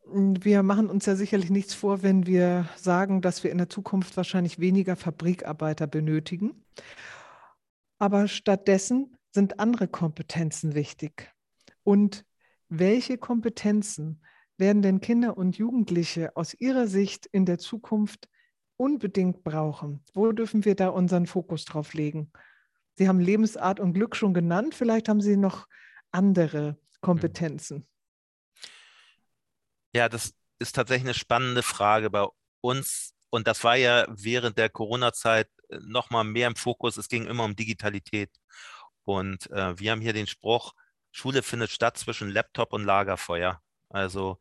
Wir 0.06 0.64
machen 0.64 0.90
uns 0.90 1.06
ja 1.06 1.16
sicherlich 1.16 1.50
nichts 1.50 1.74
vor, 1.74 2.04
wenn 2.04 2.28
wir 2.28 2.70
sagen, 2.76 3.22
dass 3.22 3.44
wir 3.44 3.52
in 3.52 3.58
der 3.58 3.70
Zukunft 3.70 4.18
wahrscheinlich 4.18 4.60
weniger 4.60 4.96
Fabrikarbeiter 4.96 5.88
benötigen. 5.88 6.66
Aber 8.00 8.28
stattdessen 8.28 9.18
sind 9.34 9.60
andere 9.60 9.88
Kompetenzen 9.88 10.76
wichtig? 10.76 11.34
Und 11.84 12.26
welche 12.70 13.18
Kompetenzen 13.18 14.24
werden 14.58 14.82
denn 14.82 15.02
Kinder 15.02 15.38
und 15.38 15.58
Jugendliche 15.58 16.36
aus 16.38 16.54
Ihrer 16.54 16.88
Sicht 16.88 17.26
in 17.26 17.46
der 17.46 17.58
Zukunft 17.58 18.30
unbedingt 18.78 19.44
brauchen? 19.44 20.04
Wo 20.14 20.32
dürfen 20.32 20.66
wir 20.66 20.76
da 20.76 20.90
unseren 20.90 21.26
Fokus 21.26 21.66
drauf 21.66 21.94
legen? 21.94 22.32
Sie 22.96 23.08
haben 23.08 23.20
Lebensart 23.20 23.80
und 23.80 23.94
Glück 23.94 24.16
schon 24.16 24.34
genannt. 24.34 24.76
Vielleicht 24.76 25.10
haben 25.10 25.22
Sie 25.22 25.36
noch 25.36 25.68
andere 26.12 26.78
Kompetenzen. 27.02 27.88
Ja, 29.96 30.10
das 30.10 30.34
ist 30.60 30.76
tatsächlich 30.76 31.06
eine 31.06 31.14
spannende 31.14 31.64
Frage 31.64 32.10
bei 32.10 32.28
uns. 32.62 33.14
Und 33.30 33.48
das 33.48 33.64
war 33.64 33.76
ja 33.76 34.06
während 34.10 34.60
der 34.60 34.70
Corona-Zeit 34.70 35.50
äh, 35.70 35.80
noch 35.82 36.12
mal 36.12 36.24
mehr 36.24 36.48
im 36.48 36.56
Fokus. 36.56 36.98
Es 36.98 37.08
ging 37.08 37.26
immer 37.26 37.46
um 37.46 37.56
Digitalität. 37.56 38.30
Und 39.06 39.50
äh, 39.52 39.78
wir 39.80 39.92
haben 39.92 40.02
hier 40.02 40.14
den 40.14 40.28
Spruch, 40.28 40.74
Schule 41.12 41.44
findet 41.44 41.72
statt 41.72 41.98
zwischen 41.98 42.30
Laptop 42.30 42.74
und 42.74 42.84
Lagerfeuer. 42.86 43.62
Also 43.90 44.38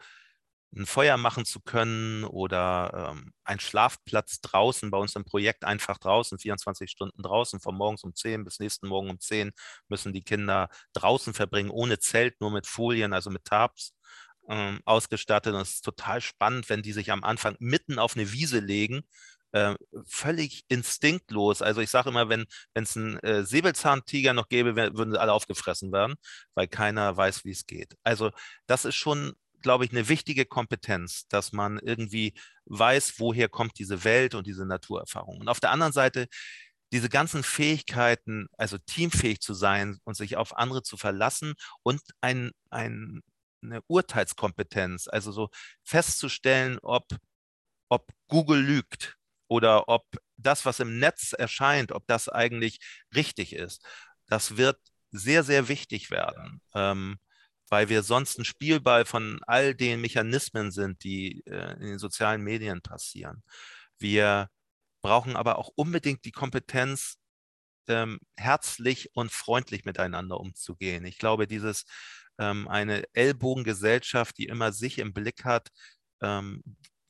ein 0.74 0.86
Feuer 0.86 1.18
machen 1.18 1.44
zu 1.44 1.60
können 1.60 2.24
oder 2.24 3.10
ähm, 3.12 3.34
ein 3.44 3.60
Schlafplatz 3.60 4.40
draußen 4.40 4.90
bei 4.90 4.96
uns 4.98 5.14
im 5.16 5.24
Projekt 5.24 5.64
einfach 5.64 5.98
draußen, 5.98 6.38
24 6.38 6.90
Stunden 6.90 7.22
draußen, 7.22 7.60
von 7.60 7.74
morgens 7.74 8.04
um 8.04 8.14
10 8.14 8.44
bis 8.44 8.58
nächsten 8.58 8.88
Morgen 8.88 9.10
um 9.10 9.20
10 9.20 9.52
müssen 9.88 10.14
die 10.14 10.22
Kinder 10.22 10.68
draußen 10.94 11.34
verbringen, 11.34 11.70
ohne 11.70 11.98
Zelt, 11.98 12.40
nur 12.40 12.50
mit 12.50 12.66
Folien, 12.66 13.12
also 13.12 13.28
mit 13.28 13.44
Tarps 13.44 13.94
ähm, 14.48 14.80
ausgestattet. 14.86 15.54
Und 15.54 15.60
es 15.60 15.74
ist 15.74 15.84
total 15.84 16.22
spannend, 16.22 16.70
wenn 16.70 16.82
die 16.82 16.92
sich 16.92 17.12
am 17.12 17.22
Anfang 17.22 17.56
mitten 17.58 17.98
auf 17.98 18.16
eine 18.16 18.32
Wiese 18.32 18.60
legen 18.60 19.02
äh, 19.52 19.74
völlig 20.06 20.64
instinktlos. 20.68 21.62
Also 21.62 21.80
ich 21.80 21.90
sage 21.90 22.10
immer, 22.10 22.28
wenn 22.28 22.46
es 22.74 22.96
einen 22.96 23.18
äh, 23.20 23.44
Säbelzahntiger 23.44 24.32
noch 24.32 24.48
gäbe, 24.48 24.76
würden 24.76 25.12
sie 25.12 25.20
alle 25.20 25.32
aufgefressen 25.32 25.92
werden, 25.92 26.14
weil 26.54 26.68
keiner 26.68 27.16
weiß, 27.16 27.44
wie 27.44 27.52
es 27.52 27.66
geht. 27.66 27.94
Also 28.02 28.30
das 28.66 28.84
ist 28.84 28.96
schon, 28.96 29.34
glaube 29.60 29.84
ich, 29.84 29.92
eine 29.92 30.08
wichtige 30.08 30.44
Kompetenz, 30.46 31.28
dass 31.28 31.52
man 31.52 31.78
irgendwie 31.78 32.34
weiß, 32.66 33.14
woher 33.18 33.48
kommt 33.48 33.78
diese 33.78 34.04
Welt 34.04 34.34
und 34.34 34.46
diese 34.46 34.66
Naturerfahrung. 34.66 35.38
Und 35.40 35.48
auf 35.48 35.60
der 35.60 35.70
anderen 35.70 35.92
Seite 35.92 36.28
diese 36.92 37.08
ganzen 37.08 37.42
Fähigkeiten, 37.42 38.48
also 38.58 38.76
teamfähig 38.78 39.40
zu 39.40 39.54
sein 39.54 39.98
und 40.04 40.14
sich 40.14 40.36
auf 40.36 40.56
andere 40.56 40.82
zu 40.82 40.98
verlassen 40.98 41.54
und 41.82 42.02
ein, 42.20 42.52
ein, 42.70 43.22
eine 43.62 43.80
Urteilskompetenz, 43.86 45.08
also 45.08 45.32
so 45.32 45.48
festzustellen, 45.84 46.78
ob, 46.82 47.06
ob 47.88 48.10
Google 48.28 48.60
lügt, 48.60 49.16
oder 49.52 49.86
ob 49.88 50.06
das, 50.38 50.64
was 50.64 50.80
im 50.80 50.98
Netz 50.98 51.34
erscheint, 51.34 51.92
ob 51.92 52.06
das 52.06 52.30
eigentlich 52.30 52.80
richtig 53.14 53.52
ist. 53.52 53.84
Das 54.28 54.56
wird 54.56 54.78
sehr, 55.10 55.44
sehr 55.44 55.68
wichtig 55.68 56.10
werden, 56.10 56.62
ähm, 56.74 57.18
weil 57.68 57.90
wir 57.90 58.02
sonst 58.02 58.38
ein 58.38 58.46
Spielball 58.46 59.04
von 59.04 59.40
all 59.46 59.74
den 59.74 60.00
Mechanismen 60.00 60.70
sind, 60.70 61.04
die 61.04 61.42
äh, 61.46 61.74
in 61.74 61.80
den 61.82 61.98
sozialen 61.98 62.42
Medien 62.42 62.80
passieren. 62.80 63.42
Wir 63.98 64.48
brauchen 65.02 65.36
aber 65.36 65.58
auch 65.58 65.70
unbedingt 65.74 66.24
die 66.24 66.32
Kompetenz, 66.32 67.18
ähm, 67.88 68.20
herzlich 68.38 69.10
und 69.14 69.32
freundlich 69.32 69.84
miteinander 69.84 70.40
umzugehen. 70.40 71.04
Ich 71.04 71.18
glaube, 71.18 71.46
dieses 71.46 71.84
ähm, 72.38 72.68
eine 72.68 73.04
Ellbogengesellschaft, 73.12 74.38
die 74.38 74.46
immer 74.46 74.72
sich 74.72 74.98
im 74.98 75.12
Blick 75.12 75.44
hat, 75.44 75.68
ähm, 76.22 76.62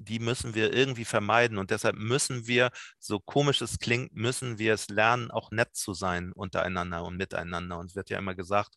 die 0.04 0.18
müssen 0.18 0.54
wir 0.54 0.72
irgendwie 0.72 1.04
vermeiden. 1.04 1.58
Und 1.58 1.70
deshalb 1.70 1.96
müssen 1.96 2.46
wir, 2.46 2.70
so 2.98 3.20
komisch 3.20 3.60
es 3.60 3.78
klingt, 3.78 4.14
müssen 4.14 4.58
wir 4.58 4.74
es 4.74 4.88
lernen, 4.88 5.30
auch 5.30 5.50
nett 5.50 5.74
zu 5.74 5.94
sein 5.94 6.32
untereinander 6.32 7.04
und 7.04 7.16
miteinander. 7.16 7.78
Und 7.78 7.86
es 7.90 7.96
wird 7.96 8.10
ja 8.10 8.18
immer 8.18 8.34
gesagt, 8.34 8.74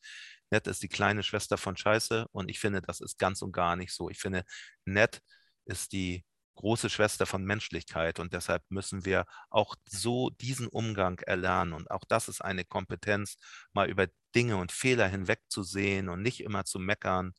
nett 0.52 0.68
ist 0.68 0.84
die 0.84 0.90
kleine 0.90 1.24
Schwester 1.24 1.58
von 1.58 1.78
Scheiße. 1.78 2.28
Und 2.32 2.50
ich 2.50 2.60
finde, 2.60 2.82
das 2.82 3.02
ist 3.02 3.18
ganz 3.20 3.42
und 3.42 3.52
gar 3.52 3.76
nicht 3.76 3.94
so. 3.94 4.10
Ich 4.10 4.20
finde, 4.20 4.44
nett 4.86 5.22
ist 5.66 5.92
die 5.94 6.26
große 6.56 6.90
Schwester 6.90 7.26
von 7.26 7.44
Menschlichkeit. 7.44 8.20
Und 8.20 8.34
deshalb 8.34 8.64
müssen 8.70 9.06
wir 9.06 9.26
auch 9.50 9.76
so 9.86 10.30
diesen 10.30 10.68
Umgang 10.68 11.20
erlernen. 11.20 11.74
Und 11.74 11.92
auch 11.92 12.04
das 12.08 12.28
ist 12.30 12.42
eine 12.42 12.66
Kompetenz, 12.66 13.38
mal 13.74 13.90
über 13.90 14.08
Dinge 14.34 14.58
und 14.58 14.72
Fehler 14.72 15.08
hinwegzusehen 15.08 16.10
und 16.10 16.22
nicht 16.22 16.42
immer 16.42 16.66
zu 16.66 16.80
meckern. 16.80 17.34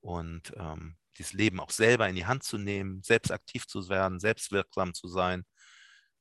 Und 0.00 0.52
ähm, 0.56 0.96
dieses 1.18 1.32
Leben 1.32 1.60
auch 1.60 1.70
selber 1.70 2.08
in 2.08 2.16
die 2.16 2.26
Hand 2.26 2.42
zu 2.44 2.58
nehmen, 2.58 3.02
selbst 3.02 3.30
aktiv 3.30 3.66
zu 3.66 3.88
werden, 3.88 4.20
selbstwirksam 4.20 4.94
zu 4.94 5.08
sein. 5.08 5.44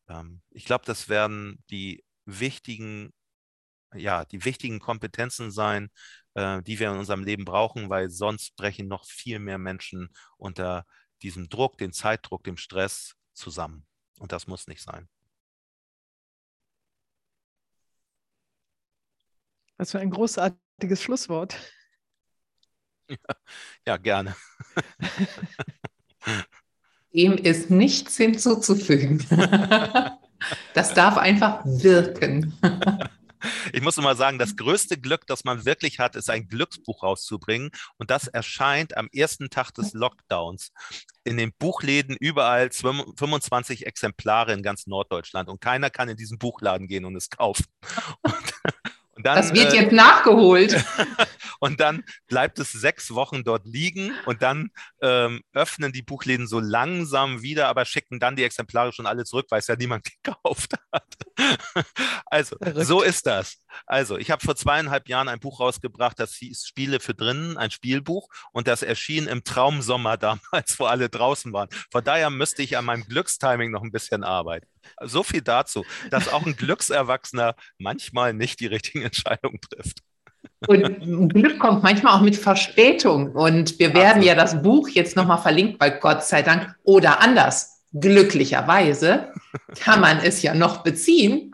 Ähm, 0.07 0.41
ich 0.51 0.65
glaube, 0.65 0.85
das 0.85 1.09
werden 1.09 1.63
die 1.69 2.03
wichtigen, 2.25 3.13
ja, 3.93 4.25
die 4.25 4.45
wichtigen 4.45 4.79
Kompetenzen 4.79 5.51
sein, 5.51 5.89
äh, 6.35 6.61
die 6.63 6.79
wir 6.79 6.91
in 6.91 6.97
unserem 6.97 7.23
Leben 7.23 7.45
brauchen, 7.45 7.89
weil 7.89 8.09
sonst 8.09 8.55
brechen 8.55 8.87
noch 8.87 9.05
viel 9.05 9.39
mehr 9.39 9.57
Menschen 9.57 10.09
unter 10.37 10.85
diesem 11.21 11.49
Druck, 11.49 11.77
dem 11.77 11.93
Zeitdruck, 11.93 12.43
dem 12.43 12.57
Stress 12.57 13.15
zusammen. 13.33 13.85
Und 14.19 14.31
das 14.31 14.47
muss 14.47 14.67
nicht 14.67 14.81
sein. 14.81 15.09
Was 19.77 19.91
für 19.91 19.99
ein 19.99 20.11
großartiges 20.11 21.01
Schlusswort. 21.01 21.57
Ja, 23.85 23.97
gerne. 23.97 24.35
Dem 27.13 27.33
ist 27.33 27.69
nichts 27.69 28.17
hinzuzufügen. 28.17 29.25
Das 30.73 30.93
darf 30.93 31.17
einfach 31.17 31.63
wirken. 31.65 32.53
Ich 33.73 33.81
muss 33.81 33.97
immer 33.97 34.15
sagen, 34.15 34.39
das 34.39 34.55
größte 34.55 34.97
Glück, 34.97 35.27
das 35.27 35.43
man 35.43 35.65
wirklich 35.65 35.99
hat, 35.99 36.15
ist 36.15 36.29
ein 36.29 36.47
Glücksbuch 36.47 37.03
rauszubringen. 37.03 37.71
Und 37.97 38.09
das 38.09 38.27
erscheint 38.27 38.95
am 38.95 39.09
ersten 39.13 39.49
Tag 39.49 39.71
des 39.71 39.93
Lockdowns. 39.93 40.71
In 41.23 41.37
den 41.37 41.51
Buchläden 41.59 42.15
überall 42.19 42.71
25 42.71 43.85
Exemplare 43.85 44.53
in 44.53 44.63
ganz 44.63 44.87
Norddeutschland. 44.87 45.49
Und 45.49 45.61
keiner 45.61 45.89
kann 45.89 46.09
in 46.09 46.17
diesen 46.17 46.37
Buchladen 46.37 46.87
gehen 46.87 47.05
und 47.05 47.15
es 47.15 47.29
kaufen. 47.29 47.65
Und 48.21 48.53
dann, 49.25 49.37
das 49.37 49.53
wird 49.53 49.73
äh, 49.73 49.81
jetzt 49.81 49.91
nachgeholt. 49.91 50.83
und 51.59 51.79
dann 51.79 52.03
bleibt 52.27 52.59
es 52.59 52.71
sechs 52.71 53.13
Wochen 53.13 53.43
dort 53.43 53.65
liegen 53.65 54.11
und 54.25 54.41
dann 54.41 54.69
ähm, 55.01 55.41
öffnen 55.53 55.91
die 55.91 56.01
Buchläden 56.01 56.47
so 56.47 56.59
langsam 56.59 57.41
wieder, 57.41 57.67
aber 57.67 57.85
schicken 57.85 58.19
dann 58.19 58.35
die 58.35 58.43
Exemplare 58.43 58.91
schon 58.91 59.05
alle 59.05 59.25
zurück, 59.25 59.47
weil 59.49 59.59
es 59.59 59.67
ja 59.67 59.75
niemand 59.75 60.07
gekauft 60.23 60.73
hat. 60.91 61.07
also, 62.25 62.57
Verrückt. 62.57 62.85
so 62.85 63.01
ist 63.01 63.25
das. 63.25 63.57
Also, 63.85 64.17
ich 64.17 64.31
habe 64.31 64.43
vor 64.43 64.55
zweieinhalb 64.55 65.07
Jahren 65.07 65.27
ein 65.27 65.39
Buch 65.39 65.59
rausgebracht, 65.59 66.19
das 66.19 66.35
hieß 66.35 66.65
Spiele 66.65 66.99
für 66.99 67.13
drinnen, 67.13 67.57
ein 67.57 67.71
Spielbuch 67.71 68.29
und 68.51 68.67
das 68.67 68.83
erschien 68.83 69.27
im 69.27 69.43
Traumsommer 69.43 70.17
damals, 70.23 70.79
wo 70.79 70.85
alle 70.85 71.09
draußen 71.09 71.53
waren. 71.53 71.69
Von 71.91 72.03
daher 72.03 72.29
müsste 72.29 72.61
ich 72.61 72.77
an 72.77 72.85
meinem 72.85 73.05
Glückstiming 73.05 73.71
noch 73.71 73.83
ein 73.83 73.91
bisschen 73.91 74.23
arbeiten. 74.23 74.67
So 75.01 75.23
viel 75.23 75.41
dazu, 75.41 75.85
dass 76.11 76.31
auch 76.31 76.45
ein 76.45 76.55
Glückserwachsener 76.55 77.55
manchmal 77.77 78.33
nicht 78.33 78.59
die 78.59 78.67
richtigen 78.67 79.01
Entscheidungen 79.03 79.59
trifft. 79.61 79.99
Und 80.67 81.33
Glück 81.33 81.59
kommt 81.59 81.83
manchmal 81.83 82.17
auch 82.17 82.21
mit 82.21 82.35
Verspätung. 82.35 83.31
Und 83.31 83.79
wir 83.79 83.93
werden 83.93 84.21
ja 84.21 84.35
das 84.35 84.61
Buch 84.61 84.89
jetzt 84.89 85.15
nochmal 85.15 85.37
verlinkt, 85.37 85.79
weil 85.79 85.99
Gott 85.99 86.23
sei 86.23 86.41
Dank 86.41 86.75
oder 86.83 87.21
anders. 87.21 87.81
Glücklicherweise 87.95 89.31
kann 89.79 90.01
man 90.01 90.17
es 90.19 90.41
ja 90.41 90.55
noch 90.55 90.77
beziehen. 90.77 91.53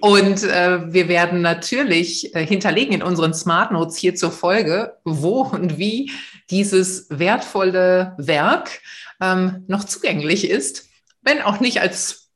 Und 0.00 0.42
äh, 0.42 0.92
wir 0.92 1.08
werden 1.08 1.40
natürlich 1.40 2.34
äh, 2.34 2.44
hinterlegen 2.44 2.94
in 2.94 3.02
unseren 3.02 3.32
Smart 3.32 3.72
Notes 3.72 3.96
hier 3.96 4.14
zur 4.14 4.30
Folge, 4.30 4.98
wo 5.04 5.42
und 5.42 5.78
wie 5.78 6.10
dieses 6.50 7.06
wertvolle 7.10 8.14
Werk 8.18 8.80
ähm, 9.20 9.64
noch 9.66 9.84
zugänglich 9.84 10.50
ist, 10.50 10.88
wenn 11.22 11.40
auch 11.40 11.60
nicht 11.60 11.80
als 11.80 12.27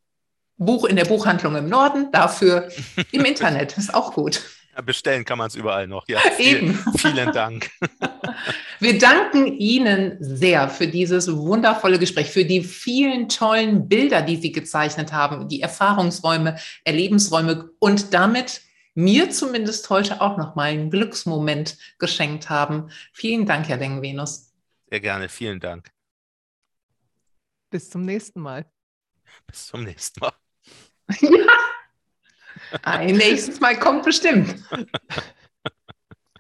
Buch 0.65 0.85
in 0.85 0.97
der 0.97 1.05
Buchhandlung 1.05 1.57
im 1.57 1.69
Norden, 1.69 2.11
dafür 2.13 2.69
im 3.13 3.25
Internet. 3.25 3.77
Ist 3.79 3.95
auch 3.95 4.13
gut. 4.13 4.43
Bestellen 4.87 5.27
kann 5.27 5.37
man 5.37 5.49
es 5.49 5.55
überall 5.55 5.87
noch. 5.87 6.09
Ja, 6.09 6.21
Eben. 6.39 6.79
vielen 6.97 7.33
Dank. 7.33 7.71
Wir 8.81 8.99
danken 8.99 9.47
Ihnen 9.47 10.17
sehr 10.19 10.71
für 10.71 10.89
dieses 10.89 11.31
wundervolle 11.31 11.99
Gespräch, 11.99 12.31
für 12.31 12.47
die 12.47 12.65
vielen 12.65 13.29
tollen 13.29 13.87
Bilder, 13.87 14.23
die 14.23 14.37
Sie 14.37 14.51
gezeichnet 14.51 15.13
haben, 15.13 15.47
die 15.49 15.61
Erfahrungsräume, 15.61 16.59
Erlebensräume 16.85 17.71
und 17.81 18.15
damit 18.15 18.63
mir 18.95 19.31
zumindest 19.31 19.89
heute 19.91 20.21
auch 20.21 20.39
noch 20.39 20.55
mal 20.55 20.71
einen 20.71 20.91
Glücksmoment 20.91 21.77
geschenkt 21.99 22.49
haben. 22.49 22.91
Vielen 23.13 23.45
Dank, 23.47 23.69
Herr 23.69 23.77
Lengen-Venus. 23.77 24.53
Sehr 24.89 25.01
gerne, 25.01 25.29
vielen 25.29 25.61
Dank. 25.61 25.91
Bis 27.71 27.91
zum 27.91 28.05
nächsten 28.05 28.41
Mal. 28.41 28.67
Bis 29.47 29.67
zum 29.67 29.85
nächsten 29.85 30.21
Mal. 30.21 30.33
Ja. 31.21 31.47
Ein 32.83 33.17
nächstes 33.17 33.61
Mal 33.61 33.79
kommt 33.79 34.05
bestimmt. 34.05 34.55